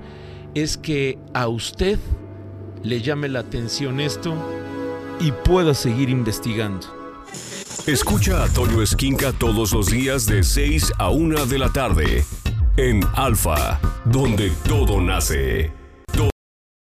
es 0.55 0.77
que 0.77 1.17
a 1.33 1.47
usted 1.47 1.99
le 2.83 3.01
llame 3.01 3.29
la 3.29 3.39
atención 3.39 3.99
esto 3.99 4.33
y 5.19 5.31
pueda 5.31 5.73
seguir 5.73 6.09
investigando. 6.09 6.87
Escucha 7.87 8.43
a 8.43 8.49
Toño 8.49 8.81
Esquinca 8.81 9.31
todos 9.31 9.73
los 9.73 9.87
días 9.89 10.25
de 10.25 10.43
6 10.43 10.93
a 10.97 11.09
1 11.09 11.45
de 11.45 11.59
la 11.59 11.71
tarde 11.71 12.25
en 12.81 13.01
Alfa, 13.15 13.79
donde 14.05 14.49
todo 14.67 14.99
nace. 14.99 15.80